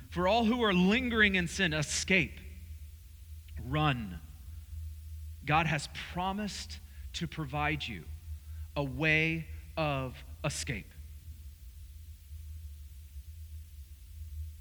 for 0.10 0.30
all 0.30 0.46
who 0.46 0.64
are 0.64 0.74
lingering 0.74 1.36
in 1.36 1.50
sin, 1.50 1.74
escape. 1.74 2.40
Run. 3.66 4.22
God 5.46 5.68
has 5.68 5.90
promised 6.14 6.80
to 7.14 7.28
provide 7.28 7.88
you 7.88 8.04
a 8.76 8.84
way 8.84 9.48
of 9.78 10.16
escape. 10.44 10.92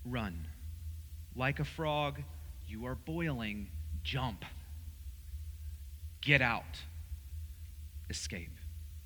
Run. 0.05 0.47
Like 1.35 1.59
a 1.59 1.65
frog, 1.65 2.23
you 2.69 2.87
are 2.87 2.95
boiling, 2.95 3.69
jump. 4.03 4.45
Get 6.21 6.41
out. 6.41 6.81
Escape. 8.11 8.57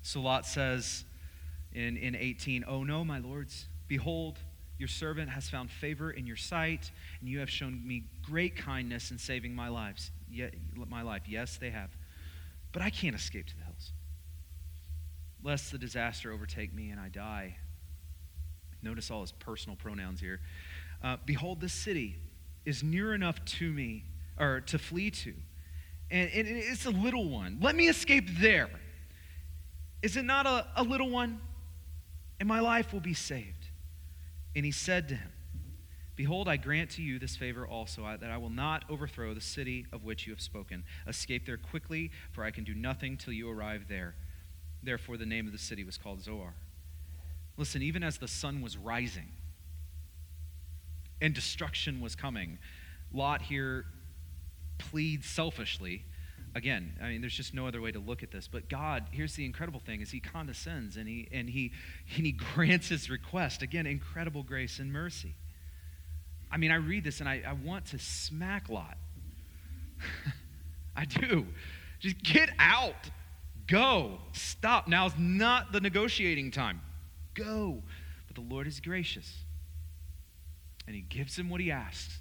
So 0.01 0.21
Lot 0.21 0.45
says 0.45 1.05
in, 1.73 1.97
in 1.97 2.15
18, 2.15 2.65
Oh 2.67 2.83
no, 2.83 3.03
my 3.03 3.19
lords, 3.19 3.67
behold, 3.87 4.37
your 4.77 4.87
servant 4.87 5.29
has 5.29 5.49
found 5.49 5.71
favor 5.71 6.11
in 6.11 6.25
your 6.25 6.37
sight, 6.37 6.91
and 7.19 7.29
you 7.29 7.39
have 7.39 7.49
shown 7.49 7.85
me 7.85 8.03
great 8.23 8.55
kindness 8.55 9.11
in 9.11 9.17
saving 9.17 9.53
my 9.53 9.67
lives. 9.67 10.11
My 10.89 11.01
life. 11.01 11.23
Yes, 11.27 11.57
they 11.57 11.69
have. 11.69 11.89
But 12.71 12.81
I 12.81 12.89
can't 12.89 13.15
escape 13.15 13.47
to 13.47 13.57
the 13.57 13.63
hills. 13.63 13.91
Lest 15.43 15.71
the 15.71 15.77
disaster 15.77 16.31
overtake 16.31 16.73
me 16.73 16.89
and 16.89 16.99
I 16.99 17.09
die. 17.09 17.57
Notice 18.81 19.09
all 19.11 19.21
his 19.21 19.31
personal 19.31 19.75
pronouns 19.75 20.19
here. 20.19 20.39
Uh, 21.03 21.17
Behold, 21.25 21.61
this 21.61 21.73
city 21.73 22.17
is 22.65 22.83
near 22.83 23.13
enough 23.13 23.43
to 23.45 23.71
me, 23.71 24.03
or 24.37 24.61
to 24.61 24.77
flee 24.77 25.11
to 25.11 25.33
and, 26.11 26.29
and 26.33 26.47
it's 26.47 26.85
a 26.85 26.91
little 26.91 27.29
one. 27.29 27.59
Let 27.61 27.75
me 27.75 27.87
escape 27.87 28.25
there. 28.39 28.69
Is 30.01 30.17
it 30.17 30.25
not 30.25 30.45
a, 30.45 30.65
a 30.75 30.83
little 30.83 31.09
one? 31.09 31.41
And 32.39 32.47
my 32.47 32.61
life 32.61 32.93
will 32.93 32.99
be 32.99 33.13
saved. 33.13 33.67
And 34.55 34.65
he 34.65 34.71
said 34.71 35.09
to 35.09 35.15
him, 35.15 35.31
Behold, 36.19 36.49
I 36.49 36.57
grant 36.57 36.89
to 36.89 37.01
you 37.01 37.17
this 37.17 37.37
favor 37.37 37.65
also, 37.65 38.03
that 38.19 38.29
I 38.29 38.35
will 38.35 38.49
not 38.49 38.83
overthrow 38.89 39.33
the 39.33 39.39
city 39.39 39.85
of 39.93 40.03
which 40.03 40.27
you 40.27 40.33
have 40.33 40.41
spoken. 40.41 40.83
Escape 41.07 41.45
there 41.45 41.55
quickly, 41.55 42.11
for 42.33 42.43
I 42.43 42.51
can 42.51 42.65
do 42.65 42.75
nothing 42.75 43.15
till 43.15 43.31
you 43.31 43.49
arrive 43.49 43.85
there. 43.87 44.15
Therefore, 44.83 45.15
the 45.15 45.25
name 45.25 45.45
of 45.45 45.53
the 45.53 45.57
city 45.57 45.85
was 45.85 45.97
called 45.97 46.21
Zoar. 46.21 46.55
Listen, 47.55 47.81
even 47.81 48.03
as 48.03 48.17
the 48.17 48.27
sun 48.27 48.59
was 48.59 48.75
rising 48.75 49.29
and 51.21 51.33
destruction 51.33 52.01
was 52.01 52.17
coming, 52.17 52.57
Lot 53.13 53.43
here 53.43 53.85
pleads 54.77 55.25
selfishly 55.25 56.03
again, 56.53 56.97
I 57.01 57.07
mean, 57.07 57.21
there's 57.21 57.33
just 57.33 57.53
no 57.53 57.65
other 57.65 57.79
way 57.79 57.93
to 57.93 57.99
look 57.99 58.23
at 58.23 58.31
this. 58.31 58.49
But 58.49 58.67
God, 58.67 59.05
here's 59.11 59.35
the 59.35 59.45
incredible 59.45 59.79
thing: 59.79 60.01
is 60.01 60.11
He 60.11 60.19
condescends 60.19 60.97
and 60.97 61.07
He 61.07 61.29
and 61.31 61.49
He 61.49 61.71
and 62.17 62.25
He 62.25 62.31
grants 62.53 62.89
His 62.89 63.09
request. 63.09 63.61
Again, 63.61 63.87
incredible 63.87 64.43
grace 64.43 64.79
and 64.79 64.91
mercy. 64.91 65.35
I 66.51 66.57
mean, 66.57 66.71
I 66.71 66.75
read 66.75 67.03
this 67.03 67.19
and 67.19 67.29
I, 67.29 67.41
I 67.47 67.53
want 67.53 67.87
to 67.87 67.99
smack 67.99 68.69
Lot. 68.69 68.97
I 70.95 71.05
do. 71.05 71.45
Just 71.99 72.21
get 72.23 72.49
out. 72.57 73.09
Go. 73.67 74.19
Stop. 74.33 74.87
Now's 74.87 75.13
not 75.17 75.71
the 75.71 75.79
negotiating 75.79 76.51
time. 76.51 76.81
Go. 77.33 77.83
But 78.27 78.35
the 78.35 78.53
Lord 78.53 78.67
is 78.67 78.79
gracious. 78.79 79.31
And 80.87 80.95
he 80.95 81.01
gives 81.01 81.37
him 81.37 81.49
what 81.49 81.61
he 81.61 81.71
asks. 81.71 82.19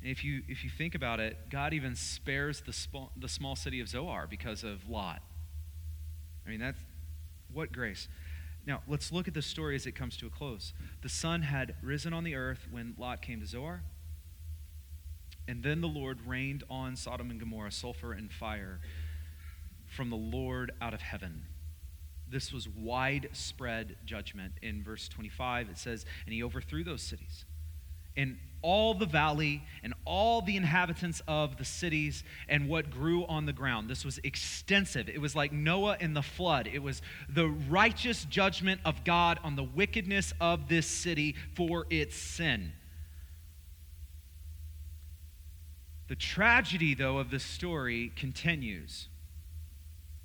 And 0.00 0.10
if 0.10 0.22
you, 0.22 0.42
if 0.48 0.62
you 0.62 0.70
think 0.70 0.94
about 0.94 1.18
it, 1.18 1.36
God 1.50 1.72
even 1.72 1.96
spares 1.96 2.60
the, 2.60 3.06
the 3.16 3.28
small 3.28 3.56
city 3.56 3.80
of 3.80 3.88
Zoar 3.88 4.26
because 4.28 4.62
of 4.62 4.88
Lot. 4.88 5.22
I 6.46 6.50
mean, 6.50 6.60
that's 6.60 6.78
what 7.52 7.72
grace. 7.72 8.06
Now, 8.66 8.82
let's 8.88 9.12
look 9.12 9.28
at 9.28 9.34
the 9.34 9.42
story 9.42 9.76
as 9.76 9.86
it 9.86 9.92
comes 9.92 10.16
to 10.18 10.26
a 10.26 10.30
close. 10.30 10.72
The 11.02 11.08
sun 11.08 11.42
had 11.42 11.74
risen 11.82 12.12
on 12.12 12.24
the 12.24 12.34
earth 12.34 12.66
when 12.70 12.94
Lot 12.98 13.20
came 13.20 13.40
to 13.40 13.46
Zoar. 13.46 13.82
And 15.46 15.62
then 15.62 15.82
the 15.82 15.88
Lord 15.88 16.20
rained 16.26 16.64
on 16.70 16.96
Sodom 16.96 17.30
and 17.30 17.38
Gomorrah 17.38 17.70
sulfur 17.70 18.12
and 18.12 18.32
fire 18.32 18.80
from 19.86 20.08
the 20.08 20.16
Lord 20.16 20.72
out 20.80 20.94
of 20.94 21.02
heaven. 21.02 21.42
This 22.28 22.52
was 22.52 22.66
widespread 22.66 23.96
judgment. 24.06 24.54
In 24.62 24.82
verse 24.82 25.08
25, 25.08 25.68
it 25.68 25.78
says, 25.78 26.06
And 26.24 26.32
he 26.32 26.42
overthrew 26.42 26.82
those 26.82 27.02
cities 27.02 27.44
and 28.16 28.38
all 28.64 28.94
the 28.94 29.06
valley 29.06 29.62
and 29.82 29.92
all 30.06 30.40
the 30.40 30.56
inhabitants 30.56 31.20
of 31.28 31.58
the 31.58 31.64
cities 31.64 32.24
and 32.48 32.66
what 32.66 32.90
grew 32.90 33.26
on 33.26 33.44
the 33.44 33.52
ground. 33.52 33.90
This 33.90 34.06
was 34.06 34.18
extensive. 34.24 35.08
It 35.08 35.20
was 35.20 35.36
like 35.36 35.52
Noah 35.52 35.98
in 36.00 36.14
the 36.14 36.22
flood. 36.22 36.66
It 36.72 36.78
was 36.82 37.02
the 37.28 37.48
righteous 37.48 38.24
judgment 38.24 38.80
of 38.86 39.04
God 39.04 39.38
on 39.44 39.54
the 39.54 39.62
wickedness 39.62 40.32
of 40.40 40.68
this 40.68 40.86
city 40.86 41.34
for 41.54 41.86
its 41.90 42.16
sin. 42.16 42.72
The 46.08 46.16
tragedy, 46.16 46.94
though, 46.94 47.18
of 47.18 47.30
this 47.30 47.44
story 47.44 48.12
continues. 48.16 49.08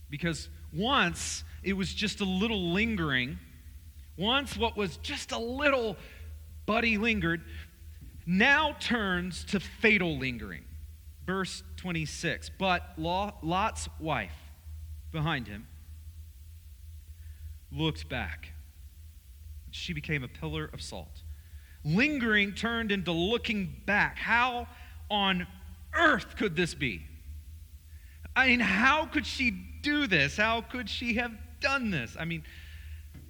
Because 0.09 0.47
once 0.73 1.43
it 1.61 1.73
was 1.73 1.93
just 1.93 2.21
a 2.21 2.25
little 2.25 2.71
lingering, 2.71 3.37
once 4.17 4.55
what 4.55 4.77
was 4.77 4.97
just 4.97 5.31
a 5.33 5.37
little 5.37 5.97
buddy 6.65 6.97
lingered, 6.97 7.41
now 8.29 8.75
turns 8.79 9.43
to 9.45 9.59
fatal 9.59 10.17
lingering. 10.17 10.63
Verse 11.25 11.63
26. 11.77 12.51
But 12.59 12.93
Lot's 12.97 13.89
wife 13.99 14.37
behind 15.11 15.47
him 15.47 15.67
looked 17.71 18.07
back. 18.07 18.53
She 19.71 19.93
became 19.93 20.23
a 20.23 20.27
pillar 20.27 20.69
of 20.71 20.81
salt. 20.81 21.23
Lingering 21.83 22.53
turned 22.53 22.91
into 22.91 23.11
looking 23.11 23.81
back. 23.85 24.17
How 24.17 24.67
on 25.09 25.47
earth 25.93 26.35
could 26.37 26.55
this 26.55 26.75
be? 26.75 27.07
I 28.35 28.49
mean, 28.49 28.59
how 28.59 29.05
could 29.05 29.25
she 29.25 29.49
do 29.81 30.05
this? 30.05 30.37
How 30.37 30.61
could 30.61 30.87
she 30.87 31.15
have 31.15 31.31
done 31.61 31.89
this? 31.89 32.15
I 32.19 32.25
mean, 32.25 32.43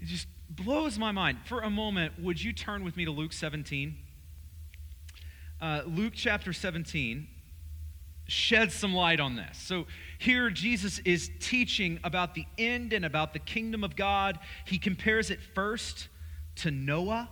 it 0.02 0.06
just 0.06 0.28
blows 0.50 1.00
my 1.00 1.12
mind. 1.12 1.38
For 1.46 1.62
a 1.62 1.70
moment, 1.70 2.20
would 2.22 2.44
you 2.44 2.52
turn 2.52 2.84
with 2.84 2.98
me 2.98 3.06
to 3.06 3.12
Luke 3.12 3.32
17? 3.32 3.96
Uh, 5.62 5.82
Luke 5.86 6.14
chapter 6.16 6.54
17 6.54 7.28
sheds 8.28 8.74
some 8.74 8.94
light 8.94 9.20
on 9.20 9.36
this. 9.36 9.58
So 9.58 9.88
here 10.20 10.50
Jesus 10.50 11.00
is 11.00 11.32
teaching 11.40 12.00
about 12.04 12.36
the 12.36 12.46
end 12.58 12.94
and 12.94 13.04
about 13.04 13.34
the 13.34 13.40
kingdom 13.40 13.84
of 13.84 13.96
God. 13.96 14.40
He 14.66 14.78
compares 14.78 15.32
it 15.32 15.40
first 15.56 16.08
to 16.58 16.72
Noah 16.72 17.30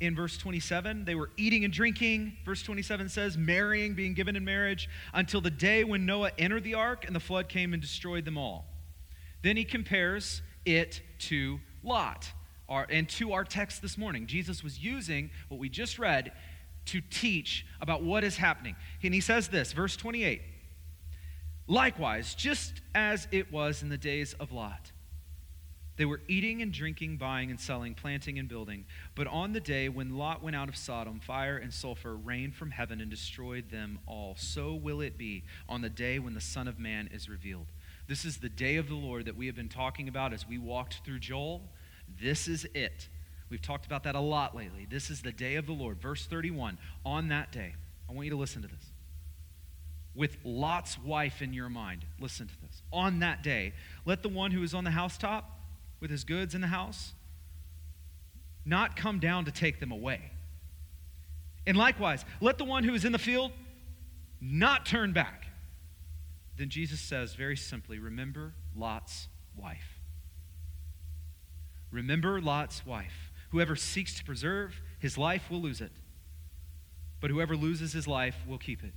in 0.00 0.16
verse 0.16 0.36
27. 0.36 1.04
They 1.04 1.14
were 1.14 1.30
eating 1.36 1.64
and 1.64 1.72
drinking, 1.72 2.36
verse 2.44 2.62
27 2.62 3.08
says, 3.08 3.36
marrying, 3.36 3.94
being 3.94 4.14
given 4.14 4.34
in 4.34 4.44
marriage, 4.44 4.88
until 5.12 5.40
the 5.40 5.50
day 5.50 5.84
when 5.84 6.06
Noah 6.06 6.32
entered 6.38 6.64
the 6.64 6.74
ark 6.74 7.04
and 7.06 7.14
the 7.14 7.20
flood 7.20 7.48
came 7.48 7.72
and 7.72 7.80
destroyed 7.80 8.24
them 8.24 8.38
all. 8.38 8.66
Then 9.42 9.56
he 9.56 9.64
compares 9.64 10.42
it 10.64 11.00
to 11.20 11.60
Lot. 11.82 12.32
Our, 12.68 12.86
and 12.88 13.08
to 13.10 13.32
our 13.32 13.44
text 13.44 13.82
this 13.82 13.98
morning, 13.98 14.26
Jesus 14.26 14.62
was 14.62 14.78
using 14.78 15.30
what 15.48 15.58
we 15.58 15.68
just 15.68 15.98
read 15.98 16.32
to 16.90 17.00
teach 17.00 17.66
about 17.80 18.02
what 18.02 18.24
is 18.24 18.36
happening. 18.36 18.76
And 19.02 19.14
he 19.14 19.20
says 19.20 19.48
this, 19.48 19.72
verse 19.72 19.96
28 19.96 20.42
Likewise, 21.66 22.34
just 22.34 22.80
as 22.96 23.28
it 23.30 23.52
was 23.52 23.82
in 23.82 23.90
the 23.90 23.96
days 23.96 24.34
of 24.40 24.50
Lot, 24.50 24.90
they 25.96 26.04
were 26.04 26.20
eating 26.26 26.62
and 26.62 26.72
drinking, 26.72 27.18
buying 27.18 27.50
and 27.50 27.60
selling, 27.60 27.94
planting 27.94 28.38
and 28.38 28.48
building. 28.48 28.86
But 29.14 29.28
on 29.28 29.52
the 29.52 29.60
day 29.60 29.88
when 29.88 30.16
Lot 30.16 30.42
went 30.42 30.56
out 30.56 30.68
of 30.68 30.74
Sodom, 30.74 31.20
fire 31.20 31.58
and 31.58 31.72
sulfur 31.72 32.16
rained 32.16 32.54
from 32.54 32.70
heaven 32.70 33.00
and 33.00 33.10
destroyed 33.10 33.70
them 33.70 34.00
all. 34.06 34.34
So 34.36 34.74
will 34.74 35.00
it 35.00 35.16
be 35.16 35.44
on 35.68 35.82
the 35.82 35.90
day 35.90 36.18
when 36.18 36.34
the 36.34 36.40
Son 36.40 36.66
of 36.66 36.78
Man 36.78 37.08
is 37.12 37.28
revealed. 37.28 37.66
This 38.08 38.24
is 38.24 38.38
the 38.38 38.48
day 38.48 38.76
of 38.76 38.88
the 38.88 38.94
Lord 38.94 39.26
that 39.26 39.36
we 39.36 39.46
have 39.46 39.54
been 39.54 39.68
talking 39.68 40.08
about 40.08 40.32
as 40.32 40.48
we 40.48 40.58
walked 40.58 41.02
through 41.04 41.20
Joel. 41.20 41.62
This 42.20 42.48
is 42.48 42.66
it. 42.74 43.08
We've 43.50 43.60
talked 43.60 43.84
about 43.84 44.04
that 44.04 44.14
a 44.14 44.20
lot 44.20 44.56
lately. 44.56 44.86
This 44.88 45.10
is 45.10 45.22
the 45.22 45.32
day 45.32 45.56
of 45.56 45.66
the 45.66 45.72
Lord. 45.72 46.00
Verse 46.00 46.24
31. 46.26 46.78
On 47.04 47.28
that 47.28 47.50
day, 47.50 47.74
I 48.08 48.12
want 48.12 48.26
you 48.26 48.30
to 48.30 48.36
listen 48.36 48.62
to 48.62 48.68
this. 48.68 48.92
With 50.14 50.36
Lot's 50.44 50.98
wife 50.98 51.42
in 51.42 51.52
your 51.52 51.68
mind, 51.68 52.04
listen 52.20 52.46
to 52.46 52.54
this. 52.62 52.82
On 52.92 53.20
that 53.20 53.42
day, 53.42 53.72
let 54.04 54.22
the 54.22 54.28
one 54.28 54.52
who 54.52 54.62
is 54.62 54.72
on 54.72 54.84
the 54.84 54.90
housetop 54.90 55.58
with 55.98 56.10
his 56.10 56.24
goods 56.24 56.54
in 56.54 56.60
the 56.60 56.68
house 56.68 57.12
not 58.64 58.96
come 58.96 59.18
down 59.18 59.44
to 59.44 59.50
take 59.50 59.80
them 59.80 59.90
away. 59.90 60.30
And 61.66 61.76
likewise, 61.76 62.24
let 62.40 62.58
the 62.58 62.64
one 62.64 62.84
who 62.84 62.94
is 62.94 63.04
in 63.04 63.12
the 63.12 63.18
field 63.18 63.52
not 64.40 64.86
turn 64.86 65.12
back. 65.12 65.46
Then 66.56 66.68
Jesus 66.68 67.00
says 67.00 67.34
very 67.34 67.56
simply, 67.56 67.98
Remember 67.98 68.54
Lot's 68.76 69.28
wife. 69.56 69.98
Remember 71.90 72.40
Lot's 72.40 72.84
wife. 72.86 73.29
Whoever 73.50 73.76
seeks 73.76 74.14
to 74.14 74.24
preserve 74.24 74.80
his 74.98 75.18
life 75.18 75.50
will 75.50 75.60
lose 75.60 75.80
it, 75.80 75.92
but 77.20 77.30
whoever 77.30 77.56
loses 77.56 77.92
his 77.92 78.06
life 78.06 78.36
will 78.46 78.58
keep 78.58 78.82
it. 78.84 78.92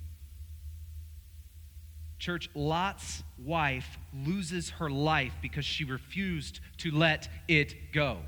Church, 2.19 2.49
Lot's 2.55 3.23
wife 3.37 3.97
loses 4.13 4.69
her 4.71 4.89
life 4.89 5.33
because 5.41 5.65
she 5.65 5.83
refused 5.83 6.61
to 6.77 6.91
let 6.91 7.27
it 7.47 7.91
go. 7.91 8.19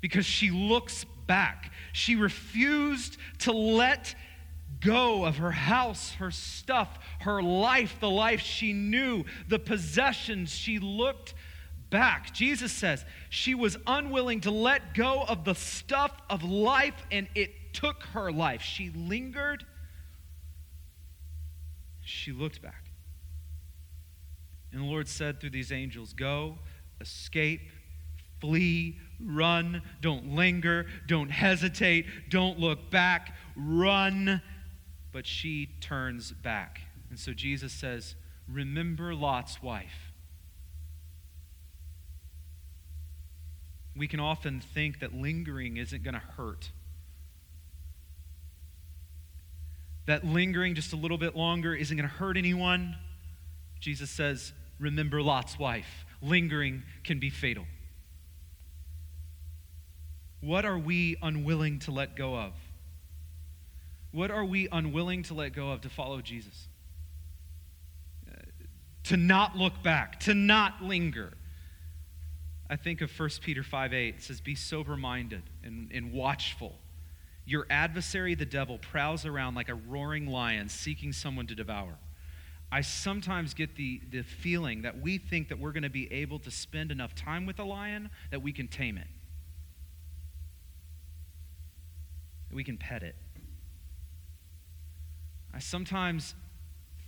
Because 0.00 0.24
she 0.24 0.50
looks 0.50 1.04
back. 1.26 1.72
She 1.92 2.16
refused 2.16 3.18
to 3.40 3.52
let 3.52 4.14
go 4.80 5.24
of 5.24 5.38
her 5.38 5.50
house, 5.50 6.12
her 6.14 6.30
stuff, 6.30 6.98
her 7.20 7.42
life, 7.42 7.96
the 8.00 8.10
life 8.10 8.40
she 8.40 8.72
knew, 8.72 9.24
the 9.48 9.58
possessions. 9.58 10.50
She 10.50 10.78
looked 10.78 11.34
back. 11.90 12.32
Jesus 12.34 12.72
says 12.72 13.04
she 13.30 13.54
was 13.54 13.76
unwilling 13.86 14.40
to 14.42 14.50
let 14.50 14.94
go 14.94 15.24
of 15.26 15.44
the 15.44 15.54
stuff 15.54 16.12
of 16.28 16.42
life 16.42 16.94
and 17.10 17.28
it 17.34 17.52
took 17.72 18.02
her 18.14 18.32
life. 18.32 18.62
She 18.62 18.90
lingered, 18.90 19.64
she 22.02 22.32
looked 22.32 22.62
back. 22.62 22.86
And 24.72 24.82
the 24.82 24.86
Lord 24.86 25.08
said 25.08 25.40
through 25.40 25.50
these 25.50 25.72
angels, 25.72 26.12
Go, 26.12 26.58
escape, 27.00 27.62
flee, 28.40 28.98
run, 29.24 29.82
don't 30.00 30.34
linger, 30.34 30.86
don't 31.06 31.30
hesitate, 31.30 32.06
don't 32.28 32.58
look 32.58 32.90
back, 32.90 33.34
run. 33.56 34.42
But 35.12 35.26
she 35.26 35.70
turns 35.80 36.32
back. 36.32 36.80
And 37.08 37.18
so 37.18 37.32
Jesus 37.32 37.72
says, 37.72 38.16
Remember 38.48 39.14
Lot's 39.14 39.62
wife. 39.62 40.05
We 43.96 44.06
can 44.06 44.20
often 44.20 44.60
think 44.60 45.00
that 45.00 45.14
lingering 45.14 45.78
isn't 45.78 46.02
going 46.02 46.14
to 46.14 46.22
hurt. 46.36 46.70
That 50.06 50.24
lingering 50.24 50.74
just 50.74 50.92
a 50.92 50.96
little 50.96 51.18
bit 51.18 51.34
longer 51.34 51.74
isn't 51.74 51.96
going 51.96 52.08
to 52.08 52.14
hurt 52.14 52.36
anyone. 52.36 52.96
Jesus 53.80 54.10
says, 54.10 54.52
Remember 54.78 55.22
Lot's 55.22 55.58
wife. 55.58 56.04
Lingering 56.20 56.82
can 57.02 57.18
be 57.18 57.30
fatal. 57.30 57.64
What 60.40 60.64
are 60.64 60.78
we 60.78 61.16
unwilling 61.22 61.78
to 61.80 61.90
let 61.90 62.14
go 62.14 62.36
of? 62.36 62.52
What 64.12 64.30
are 64.30 64.44
we 64.44 64.68
unwilling 64.70 65.22
to 65.24 65.34
let 65.34 65.54
go 65.54 65.70
of 65.70 65.80
to 65.82 65.88
follow 65.88 66.20
Jesus? 66.20 66.68
Uh, 68.30 68.42
to 69.04 69.16
not 69.16 69.56
look 69.56 69.82
back, 69.82 70.20
to 70.20 70.34
not 70.34 70.82
linger 70.82 71.32
I 72.68 72.76
think 72.76 73.00
of 73.00 73.16
1 73.16 73.30
Peter 73.42 73.62
5 73.62 73.94
8. 73.94 74.14
It 74.16 74.22
says, 74.22 74.40
Be 74.40 74.54
sober 74.54 74.96
minded 74.96 75.42
and, 75.62 75.90
and 75.92 76.12
watchful. 76.12 76.78
Your 77.44 77.66
adversary, 77.70 78.34
the 78.34 78.46
devil, 78.46 78.78
prowls 78.78 79.24
around 79.24 79.54
like 79.54 79.68
a 79.68 79.74
roaring 79.74 80.26
lion 80.26 80.68
seeking 80.68 81.12
someone 81.12 81.46
to 81.46 81.54
devour. 81.54 81.96
I 82.72 82.80
sometimes 82.80 83.54
get 83.54 83.76
the, 83.76 84.00
the 84.10 84.22
feeling 84.22 84.82
that 84.82 85.00
we 85.00 85.18
think 85.18 85.48
that 85.50 85.60
we're 85.60 85.70
going 85.70 85.84
to 85.84 85.90
be 85.90 86.12
able 86.12 86.40
to 86.40 86.50
spend 86.50 86.90
enough 86.90 87.14
time 87.14 87.46
with 87.46 87.60
a 87.60 87.64
lion 87.64 88.10
that 88.32 88.42
we 88.42 88.52
can 88.52 88.66
tame 88.66 88.98
it, 88.98 89.06
that 92.48 92.56
we 92.56 92.64
can 92.64 92.76
pet 92.76 93.04
it. 93.04 93.14
I 95.54 95.60
sometimes 95.60 96.34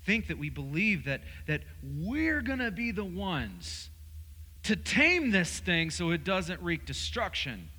think 0.06 0.28
that 0.28 0.38
we 0.38 0.48
believe 0.48 1.04
that, 1.06 1.22
that 1.48 1.62
we're 1.82 2.40
going 2.40 2.60
to 2.60 2.70
be 2.70 2.92
the 2.92 3.04
ones 3.04 3.90
to 4.64 4.76
tame 4.76 5.30
this 5.30 5.60
thing 5.60 5.90
so 5.90 6.10
it 6.10 6.24
doesn't 6.24 6.60
wreak 6.60 6.84
destruction. 6.84 7.70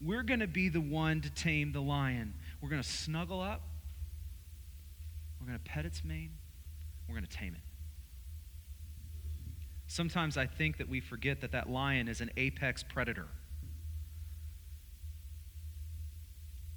We're 0.00 0.22
going 0.22 0.40
to 0.40 0.46
be 0.46 0.68
the 0.68 0.80
one 0.80 1.20
to 1.20 1.30
tame 1.30 1.72
the 1.72 1.80
lion. 1.80 2.34
We're 2.60 2.70
going 2.70 2.82
to 2.82 2.88
snuggle 2.88 3.40
up, 3.40 3.62
we're 5.40 5.46
going 5.46 5.58
to 5.58 5.64
pet 5.64 5.84
its 5.84 6.02
mane, 6.04 6.32
we're 7.08 7.14
going 7.14 7.26
to 7.26 7.36
tame 7.36 7.54
it. 7.54 7.60
Sometimes 9.86 10.36
I 10.36 10.46
think 10.46 10.78
that 10.78 10.88
we 10.88 11.00
forget 11.00 11.42
that 11.42 11.52
that 11.52 11.68
lion 11.68 12.08
is 12.08 12.20
an 12.20 12.30
apex 12.36 12.82
predator. 12.82 13.28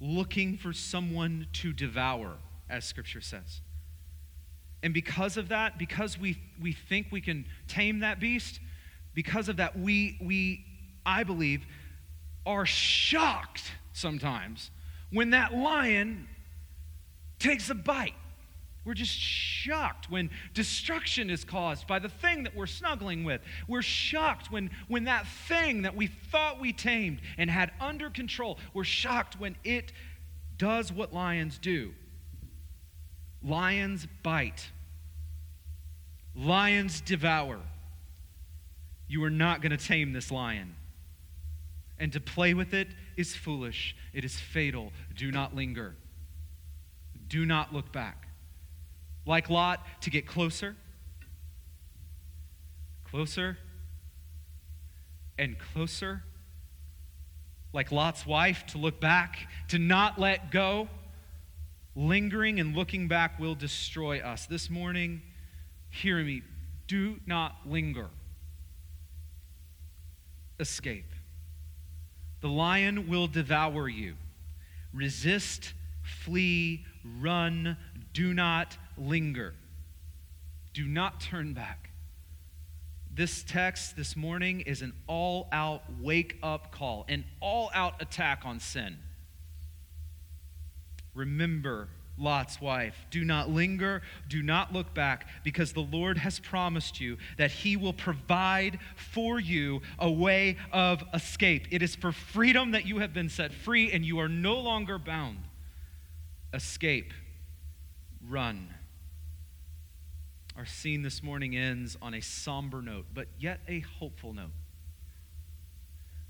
Looking 0.00 0.56
for 0.56 0.72
someone 0.72 1.48
to 1.54 1.72
devour, 1.72 2.36
as 2.68 2.84
Scripture 2.84 3.20
says. 3.20 3.62
And 4.82 4.94
because 4.94 5.36
of 5.36 5.48
that, 5.48 5.78
because 5.78 6.18
we, 6.18 6.38
we 6.60 6.72
think 6.72 7.08
we 7.10 7.20
can 7.20 7.46
tame 7.66 8.00
that 8.00 8.20
beast, 8.20 8.60
because 9.18 9.48
of 9.48 9.56
that, 9.56 9.76
we, 9.76 10.16
we, 10.20 10.64
I 11.04 11.24
believe, 11.24 11.66
are 12.46 12.64
shocked 12.64 13.72
sometimes 13.92 14.70
when 15.10 15.30
that 15.30 15.52
lion 15.52 16.28
takes 17.40 17.68
a 17.68 17.74
bite. 17.74 18.14
We're 18.84 18.94
just 18.94 19.18
shocked 19.18 20.08
when 20.08 20.30
destruction 20.54 21.30
is 21.30 21.44
caused 21.44 21.88
by 21.88 21.98
the 21.98 22.08
thing 22.08 22.44
that 22.44 22.54
we're 22.54 22.68
snuggling 22.68 23.24
with. 23.24 23.40
We're 23.66 23.82
shocked 23.82 24.52
when, 24.52 24.70
when 24.86 25.02
that 25.06 25.26
thing 25.48 25.82
that 25.82 25.96
we 25.96 26.06
thought 26.06 26.60
we 26.60 26.72
tamed 26.72 27.20
and 27.38 27.50
had 27.50 27.72
under 27.80 28.10
control, 28.10 28.56
we're 28.72 28.84
shocked 28.84 29.40
when 29.40 29.56
it 29.64 29.92
does 30.58 30.92
what 30.92 31.12
lions 31.12 31.58
do. 31.58 31.92
Lions 33.42 34.06
bite, 34.22 34.70
lions 36.36 37.00
devour. 37.00 37.58
You 39.08 39.24
are 39.24 39.30
not 39.30 39.62
going 39.62 39.76
to 39.76 39.76
tame 39.76 40.12
this 40.12 40.30
lion. 40.30 40.74
And 41.98 42.12
to 42.12 42.20
play 42.20 42.54
with 42.54 42.74
it 42.74 42.88
is 43.16 43.34
foolish, 43.34 43.96
it 44.12 44.24
is 44.24 44.38
fatal. 44.38 44.92
Do 45.16 45.32
not 45.32 45.54
linger, 45.56 45.96
do 47.28 47.44
not 47.44 47.72
look 47.72 47.92
back 47.92 48.28
like 49.28 49.50
Lot, 49.50 49.86
to 50.00 50.10
get 50.10 50.26
closer, 50.26 50.74
closer, 53.04 53.58
and 55.38 55.56
closer. 55.58 56.22
Like 57.74 57.92
Lot's 57.92 58.26
wife, 58.26 58.64
to 58.68 58.78
look 58.78 58.98
back, 58.98 59.46
to 59.68 59.78
not 59.78 60.18
let 60.18 60.50
go. 60.50 60.88
Lingering 61.94 62.58
and 62.58 62.74
looking 62.74 63.06
back 63.06 63.38
will 63.38 63.54
destroy 63.54 64.20
us. 64.20 64.46
This 64.46 64.70
morning, 64.70 65.20
hear 65.90 66.24
me, 66.24 66.42
do 66.86 67.16
not 67.26 67.56
linger. 67.66 68.08
Escape. 70.60 71.10
The 72.40 72.48
lion 72.48 73.08
will 73.08 73.26
devour 73.26 73.88
you. 73.88 74.14
Resist, 74.92 75.72
flee, 76.02 76.84
run, 77.20 77.76
do 78.12 78.32
not 78.34 78.76
linger. 78.96 79.54
Do 80.72 80.86
not 80.86 81.20
turn 81.20 81.52
back. 81.52 81.90
This 83.12 83.42
text 83.42 83.96
this 83.96 84.16
morning 84.16 84.60
is 84.60 84.80
an 84.80 84.92
all 85.08 85.48
out 85.50 85.82
wake 86.00 86.38
up 86.42 86.70
call, 86.70 87.04
an 87.08 87.24
all 87.40 87.70
out 87.74 88.00
attack 88.00 88.42
on 88.44 88.60
sin. 88.60 88.96
Remember 91.14 91.88
Lot's 92.18 92.60
wife. 92.60 93.06
Do 93.10 93.24
not 93.24 93.50
linger, 93.50 94.02
do 94.28 94.42
not 94.42 94.72
look 94.72 94.92
back, 94.94 95.28
because 95.44 95.72
the 95.72 95.80
Lord 95.80 96.18
has 96.18 96.38
promised 96.38 97.00
you 97.00 97.18
that 97.36 97.50
He 97.50 97.76
will 97.76 97.92
provide 97.92 98.78
for 98.96 99.38
you 99.40 99.82
a 99.98 100.10
way 100.10 100.56
of 100.72 101.02
escape. 101.14 101.66
It 101.70 101.82
is 101.82 101.94
for 101.94 102.12
freedom 102.12 102.72
that 102.72 102.86
you 102.86 102.98
have 102.98 103.12
been 103.12 103.28
set 103.28 103.52
free 103.52 103.92
and 103.92 104.04
you 104.04 104.18
are 104.18 104.28
no 104.28 104.58
longer 104.58 104.98
bound. 104.98 105.38
Escape, 106.52 107.12
run. 108.28 108.74
Our 110.56 110.66
scene 110.66 111.02
this 111.02 111.22
morning 111.22 111.56
ends 111.56 111.96
on 112.02 112.14
a 112.14 112.20
somber 112.20 112.82
note, 112.82 113.06
but 113.14 113.28
yet 113.38 113.60
a 113.68 113.80
hopeful 113.80 114.32
note. 114.32 114.50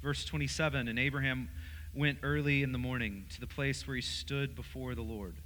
Verse 0.02 0.24
27 0.24 0.88
And 0.88 0.98
Abraham 0.98 1.48
went 1.94 2.18
early 2.22 2.62
in 2.62 2.72
the 2.72 2.78
morning 2.78 3.24
to 3.30 3.40
the 3.40 3.46
place 3.46 3.86
where 3.86 3.96
he 3.96 4.02
stood 4.02 4.54
before 4.54 4.94
the 4.94 5.02
Lord. 5.02 5.36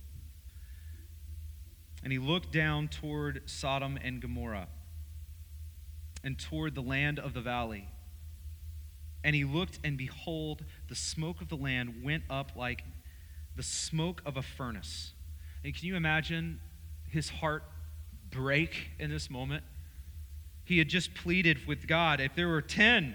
And 2.03 2.13
he 2.13 2.19
looked 2.19 2.53
down 2.53 2.89
toward 2.89 3.43
Sodom 3.47 3.99
and 4.03 4.21
Gomorrah 4.21 4.69
and 6.25 6.39
toward 6.39 6.75
the 6.75 6.83
land 6.83 7.19
of 7.19 7.35
the 7.35 7.41
valley. 7.41 7.89
And 9.25 9.37
he 9.37 9.45
looked, 9.45 9.79
and 9.85 9.97
behold, 9.97 10.65
the 10.89 10.95
smoke 10.95 11.41
of 11.41 11.49
the 11.49 11.57
land 11.57 12.03
went 12.03 12.25
up 12.29 12.53
like 12.57 12.83
the 13.55 13.63
smoke 13.63 14.21
of 14.27 14.37
a 14.37 14.43
furnace. 14.43 15.13
And 15.65 15.75
can 15.75 15.87
you 15.87 15.95
imagine 15.95 16.61
his 17.09 17.29
heart 17.29 17.63
break 18.31 18.91
in 18.99 19.11
this 19.11 19.31
moment? 19.31 19.63
He 20.65 20.79
had 20.79 20.89
just 20.89 21.15
pleaded 21.15 21.67
with 21.67 21.87
God. 21.87 22.21
If 22.21 22.35
there 22.35 22.49
were 22.49 22.63
10, 22.63 23.15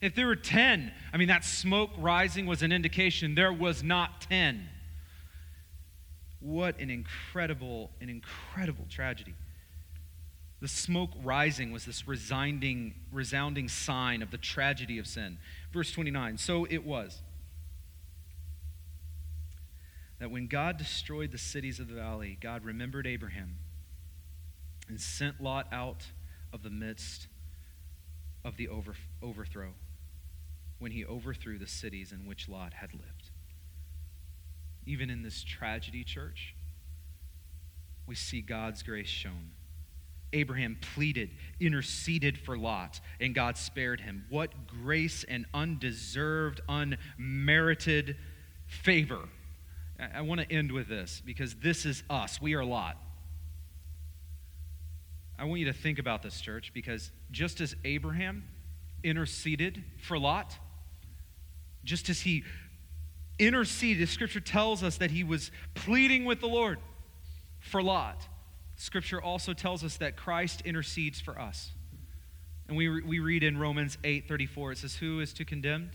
if 0.00 0.14
there 0.14 0.26
were 0.26 0.36
10, 0.36 0.92
I 1.12 1.16
mean, 1.16 1.28
that 1.28 1.44
smoke 1.44 1.90
rising 1.98 2.46
was 2.46 2.62
an 2.62 2.72
indication 2.72 3.34
there 3.34 3.52
was 3.52 3.82
not 3.82 4.22
10. 4.22 4.68
What 6.44 6.78
an 6.78 6.90
incredible, 6.90 7.90
an 8.02 8.10
incredible 8.10 8.84
tragedy. 8.90 9.34
The 10.60 10.68
smoke 10.68 11.12
rising 11.22 11.72
was 11.72 11.86
this 11.86 12.06
resounding, 12.06 12.96
resounding 13.10 13.66
sign 13.66 14.20
of 14.20 14.30
the 14.30 14.36
tragedy 14.36 14.98
of 14.98 15.06
sin. 15.06 15.38
Verse 15.72 15.90
29 15.90 16.36
So 16.36 16.66
it 16.68 16.84
was 16.84 17.22
that 20.18 20.30
when 20.30 20.46
God 20.46 20.76
destroyed 20.76 21.32
the 21.32 21.38
cities 21.38 21.80
of 21.80 21.88
the 21.88 21.94
valley, 21.94 22.36
God 22.38 22.62
remembered 22.62 23.06
Abraham 23.06 23.56
and 24.86 25.00
sent 25.00 25.42
Lot 25.42 25.66
out 25.72 26.08
of 26.52 26.62
the 26.62 26.68
midst 26.68 27.26
of 28.44 28.58
the 28.58 28.68
over, 28.68 28.96
overthrow 29.22 29.70
when 30.78 30.92
he 30.92 31.06
overthrew 31.06 31.58
the 31.58 31.66
cities 31.66 32.12
in 32.12 32.26
which 32.26 32.50
Lot 32.50 32.74
had 32.74 32.92
lived. 32.92 33.23
Even 34.86 35.10
in 35.10 35.22
this 35.22 35.42
tragedy, 35.42 36.04
church, 36.04 36.54
we 38.06 38.14
see 38.14 38.40
God's 38.40 38.82
grace 38.82 39.08
shown. 39.08 39.52
Abraham 40.32 40.76
pleaded, 40.94 41.30
interceded 41.60 42.36
for 42.36 42.58
Lot, 42.58 43.00
and 43.20 43.34
God 43.34 43.56
spared 43.56 44.00
him. 44.00 44.24
What 44.28 44.66
grace 44.66 45.24
and 45.24 45.46
undeserved, 45.54 46.60
unmerited 46.68 48.16
favor. 48.66 49.28
I, 49.98 50.22
want 50.22 50.40
to 50.40 50.52
end 50.52 50.72
with 50.72 50.88
this 50.88 51.22
because 51.24 51.54
this 51.54 51.86
is 51.86 52.02
us. 52.10 52.40
We 52.40 52.54
are 52.54 52.64
Lot. 52.64 52.96
I 55.38 55.44
want 55.44 55.60
you 55.60 55.66
to 55.66 55.72
think 55.72 55.98
about 55.98 56.22
this, 56.22 56.40
church, 56.40 56.72
because 56.74 57.10
just 57.30 57.60
as 57.60 57.76
Abraham 57.84 58.44
interceded 59.04 59.84
for 59.98 60.18
Lot, 60.18 60.58
just 61.84 62.08
as 62.08 62.20
he 62.20 62.44
interceded, 63.38 64.08
Scripture 64.08 64.40
tells 64.40 64.82
us 64.82 64.98
that 64.98 65.10
he 65.10 65.24
was 65.24 65.50
pleading 65.74 66.24
with 66.24 66.40
the 66.40 66.48
Lord 66.48 66.78
for 67.60 67.82
Lot. 67.82 68.28
Scripture 68.76 69.22
also 69.22 69.52
tells 69.52 69.84
us 69.84 69.96
that 69.98 70.16
Christ 70.16 70.62
intercedes 70.64 71.20
for 71.20 71.38
us. 71.38 71.72
And 72.68 72.76
we, 72.76 72.88
we 73.02 73.18
read 73.18 73.42
in 73.42 73.58
Romans 73.58 73.98
8 74.04 74.26
34, 74.26 74.72
it 74.72 74.78
says, 74.78 74.96
Who 74.96 75.20
is 75.20 75.32
to 75.34 75.44
condemn? 75.44 75.90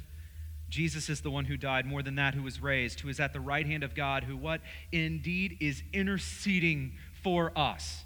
Jesus 0.69 1.09
is 1.09 1.21
the 1.21 1.31
one 1.31 1.45
who 1.45 1.57
died, 1.57 1.85
more 1.85 2.03
than 2.03 2.15
that, 2.15 2.35
who 2.35 2.43
was 2.43 2.61
raised, 2.61 2.99
who 2.99 3.09
is 3.09 3.19
at 3.19 3.33
the 3.33 3.39
right 3.39 3.65
hand 3.65 3.83
of 3.83 3.95
God, 3.95 4.23
who 4.23 4.37
what? 4.37 4.61
Indeed 4.91 5.57
is 5.59 5.81
interceding 5.93 6.93
for 7.23 7.51
us. 7.57 8.03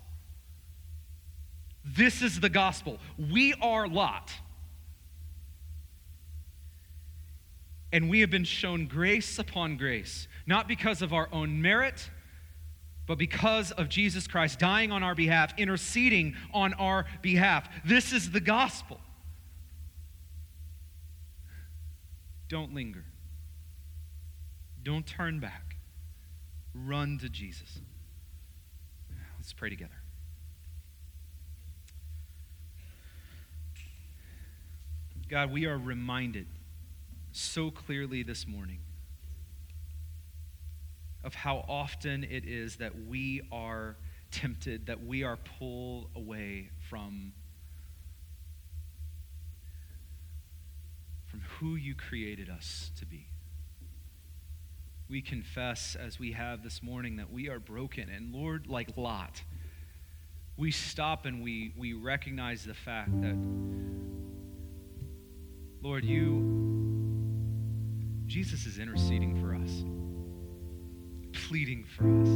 This 1.83 2.21
is 2.21 2.39
the 2.39 2.49
gospel. 2.49 2.99
We 3.17 3.53
are 3.55 3.87
Lot. 3.87 4.31
And 7.93 8.09
we 8.09 8.21
have 8.21 8.31
been 8.31 8.43
shown 8.43 8.87
grace 8.87 9.37
upon 9.37 9.77
grace, 9.77 10.27
not 10.47 10.67
because 10.67 11.03
of 11.03 11.13
our 11.13 11.29
own 11.31 11.61
merit, 11.61 12.09
but 13.05 13.19
because 13.19 13.71
of 13.71 13.87
Jesus 13.87 14.25
Christ 14.25 14.57
dying 14.57 14.91
on 14.91 15.03
our 15.03 15.13
behalf, 15.13 15.53
interceding 15.59 16.35
on 16.55 16.73
our 16.73 17.05
behalf. 17.21 17.69
This 17.85 18.11
is 18.11 18.31
the 18.31 18.39
gospel. 18.39 18.99
Don't 22.49 22.73
linger. 22.73 23.05
Don't 24.81 25.05
turn 25.05 25.39
back. 25.39 25.75
Run 26.73 27.19
to 27.19 27.29
Jesus. 27.29 27.79
Let's 29.37 29.53
pray 29.53 29.69
together. 29.69 29.91
God, 35.29 35.51
we 35.51 35.67
are 35.67 35.77
reminded 35.77 36.47
so 37.33 37.71
clearly 37.71 38.23
this 38.23 38.47
morning 38.47 38.79
of 41.23 41.33
how 41.33 41.65
often 41.67 42.23
it 42.23 42.45
is 42.45 42.77
that 42.77 43.07
we 43.07 43.41
are 43.51 43.95
tempted, 44.31 44.85
that 44.87 45.03
we 45.03 45.23
are 45.23 45.37
pulled 45.57 46.09
away 46.15 46.69
from, 46.89 47.33
from 51.25 51.41
who 51.59 51.75
you 51.75 51.95
created 51.95 52.49
us 52.49 52.91
to 52.99 53.05
be. 53.05 53.27
We 55.09 55.21
confess, 55.21 55.95
as 55.95 56.19
we 56.19 56.31
have 56.33 56.63
this 56.63 56.81
morning, 56.81 57.17
that 57.17 57.31
we 57.31 57.49
are 57.49 57.59
broken. 57.59 58.09
And 58.09 58.33
Lord, 58.33 58.67
like 58.67 58.97
Lot, 58.97 59.41
we 60.57 60.71
stop 60.71 61.25
and 61.25 61.41
we, 61.41 61.73
we 61.77 61.93
recognize 61.93 62.63
the 62.63 62.73
fact 62.73 63.21
that, 63.21 63.37
Lord, 65.81 66.05
you, 66.05 66.52
Jesus 68.33 68.65
is 68.65 68.79
interceding 68.79 69.39
for 69.39 69.53
us 69.53 69.83
pleading 71.47 71.83
for 71.83 72.03
us. 72.21 72.29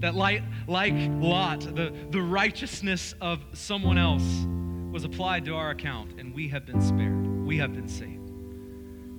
That, 0.00 0.14
like, 0.14 0.42
like 0.66 0.94
Lot, 1.20 1.60
the, 1.60 1.92
the 2.08 2.22
righteousness 2.22 3.14
of 3.20 3.44
someone 3.52 3.98
else 3.98 4.46
was 4.90 5.04
applied 5.04 5.44
to 5.44 5.54
our 5.54 5.68
account, 5.68 6.18
and 6.18 6.34
we 6.34 6.48
have 6.48 6.64
been 6.64 6.80
spared. 6.80 7.26
We 7.44 7.58
have 7.58 7.74
been 7.74 7.88
saved. 7.88 8.32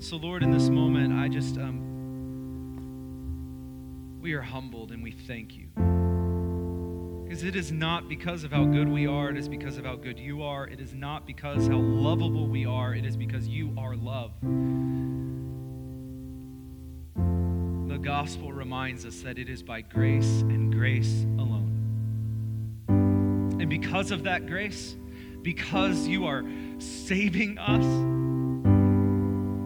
So, 0.04 0.16
Lord, 0.18 0.42
in 0.42 0.50
this 0.50 0.70
moment, 0.70 1.14
I 1.14 1.28
just, 1.28 1.58
um, 1.58 1.92
we 4.20 4.34
are 4.34 4.42
humbled 4.42 4.92
and 4.92 5.04
we 5.04 5.12
thank 5.12 5.56
you. 5.56 5.68
Because 7.34 7.48
it 7.48 7.56
is 7.56 7.72
not 7.72 8.08
because 8.08 8.44
of 8.44 8.52
how 8.52 8.64
good 8.64 8.88
we 8.88 9.08
are, 9.08 9.32
it 9.32 9.38
is 9.38 9.50
because 9.50 9.80
of 9.80 9.86
how 9.86 9.96
good 9.96 10.20
you 10.20 10.44
are. 10.44 10.68
It 10.68 10.80
is 10.80 10.94
not 10.94 11.26
because 11.26 11.68
how 11.68 11.78
lovable 11.78 12.46
we 12.48 12.68
are, 12.68 12.94
it 12.94 13.06
is 13.06 13.18
because 13.18 13.48
you 13.48 13.74
are 13.76 13.96
love. 13.96 14.34
The 17.88 17.98
gospel 17.98 18.54
reminds 18.54 19.04
us 19.04 19.22
that 19.22 19.40
it 19.40 19.50
is 19.50 19.64
by 19.64 19.82
grace 19.82 20.42
and 20.42 20.72
grace 20.72 21.24
alone. 21.40 21.72
And 23.60 23.68
because 23.68 24.12
of 24.12 24.26
that 24.26 24.46
grace, 24.46 24.96
because 25.42 26.06
you 26.06 26.28
are 26.28 26.46
saving 26.78 27.58
us, 27.58 27.84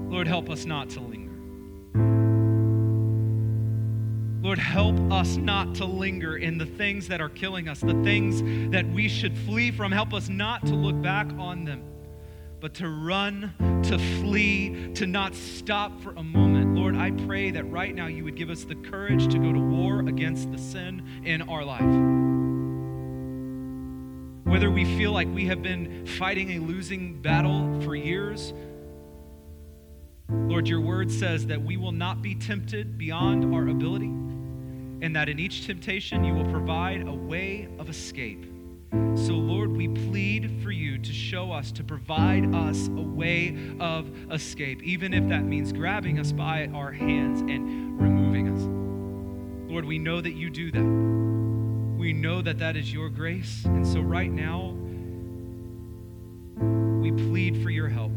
Lord, 0.09 0.29
help 0.29 0.49
us 0.49 0.63
not 0.63 0.89
to 0.91 1.01
linger. 1.01 1.26
Lord, 4.47 4.59
help 4.59 4.97
us 5.11 5.35
not 5.35 5.75
to 5.75 5.83
linger 5.83 6.37
in 6.37 6.57
the 6.57 6.65
things 6.65 7.09
that 7.09 7.19
are 7.19 7.27
killing 7.27 7.67
us, 7.67 7.81
the 7.81 8.01
things 8.05 8.41
that 8.71 8.87
we 8.87 9.09
should 9.09 9.37
flee 9.39 9.71
from. 9.71 9.91
Help 9.91 10.13
us 10.13 10.29
not 10.29 10.65
to 10.67 10.73
look 10.73 11.01
back 11.01 11.27
on 11.37 11.65
them 11.65 11.83
but 12.59 12.73
to 12.73 12.89
run, 12.89 13.53
to 13.83 13.99
flee, 13.99 14.91
to 14.93 15.05
not 15.05 15.35
stop 15.35 16.01
for 16.01 16.11
a 16.13 16.23
moment. 16.23 16.75
Lord, 16.75 16.95
I 16.95 17.11
pray 17.11 17.51
that 17.51 17.63
right 17.65 17.93
now 17.93 18.07
you 18.07 18.23
would 18.23 18.35
give 18.35 18.49
us 18.49 18.63
the 18.63 18.73
courage 18.73 19.27
to 19.31 19.37
go 19.37 19.53
to 19.53 19.59
war 19.59 19.99
against 19.99 20.51
the 20.51 20.57
sin 20.57 21.21
in 21.23 21.43
our 21.43 21.63
life. 21.63 21.81
Whether 24.51 24.71
we 24.71 24.85
feel 24.97 25.11
like 25.11 25.27
we 25.27 25.45
have 25.45 25.61
been 25.61 26.07
fighting 26.07 26.51
a 26.53 26.59
losing 26.59 27.21
battle 27.21 27.79
for 27.81 27.95
years, 27.95 28.53
Lord, 30.29 30.67
your 30.67 30.81
word 30.81 31.11
says 31.11 31.45
that 31.47 31.61
we 31.61 31.77
will 31.77 31.91
not 31.91 32.21
be 32.21 32.33
tempted 32.33 32.97
beyond 32.97 33.53
our 33.53 33.67
ability, 33.67 34.11
and 35.01 35.15
that 35.15 35.29
in 35.29 35.39
each 35.39 35.65
temptation 35.65 36.23
you 36.23 36.33
will 36.33 36.49
provide 36.51 37.07
a 37.07 37.13
way 37.13 37.67
of 37.79 37.89
escape. 37.89 38.45
So, 39.15 39.33
Lord, 39.33 39.75
we 39.75 39.87
plead 39.87 40.61
for 40.63 40.71
you 40.71 40.97
to 40.97 41.11
show 41.11 41.51
us, 41.51 41.71
to 41.73 41.83
provide 41.83 42.53
us 42.55 42.87
a 42.87 43.01
way 43.01 43.57
of 43.79 44.09
escape, 44.31 44.81
even 44.83 45.13
if 45.13 45.27
that 45.27 45.43
means 45.43 45.73
grabbing 45.73 46.19
us 46.19 46.31
by 46.31 46.67
our 46.73 46.91
hands 46.91 47.41
and 47.41 47.99
removing 47.99 48.47
us. 48.47 48.61
Lord, 49.71 49.85
we 49.85 49.99
know 49.99 50.21
that 50.21 50.33
you 50.33 50.49
do 50.49 50.71
that. 50.71 51.97
We 51.99 52.13
know 52.13 52.41
that 52.41 52.59
that 52.59 52.77
is 52.77 52.93
your 52.93 53.09
grace. 53.09 53.65
And 53.65 53.85
so, 53.85 53.99
right 53.99 54.31
now, 54.31 54.75
we 57.01 57.11
plead 57.11 57.61
for 57.61 57.69
your 57.69 57.89
help. 57.89 58.13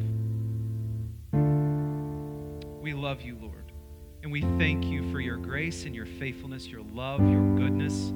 We 2.80 2.94
love 2.94 3.22
you, 3.22 3.36
Lord. 3.40 3.49
And 4.22 4.30
we 4.30 4.42
thank 4.58 4.84
you 4.84 5.10
for 5.10 5.20
your 5.20 5.36
grace 5.36 5.84
and 5.84 5.94
your 5.94 6.06
faithfulness, 6.06 6.66
your 6.66 6.82
love, 6.92 7.20
your 7.20 7.56
goodness 7.56 8.12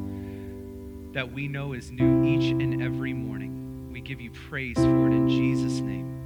that 1.13 1.33
we 1.33 1.47
know 1.47 1.73
is 1.73 1.91
new 1.93 2.25
each 2.25 2.51
and 2.51 2.83
every 2.83 3.13
morning. 3.13 3.89
We 3.93 4.01
give 4.01 4.21
you 4.21 4.33
praise 4.49 4.77
for 4.77 5.07
it 5.07 5.13
in 5.13 5.29
Jesus' 5.29 5.81
name. 5.81 6.24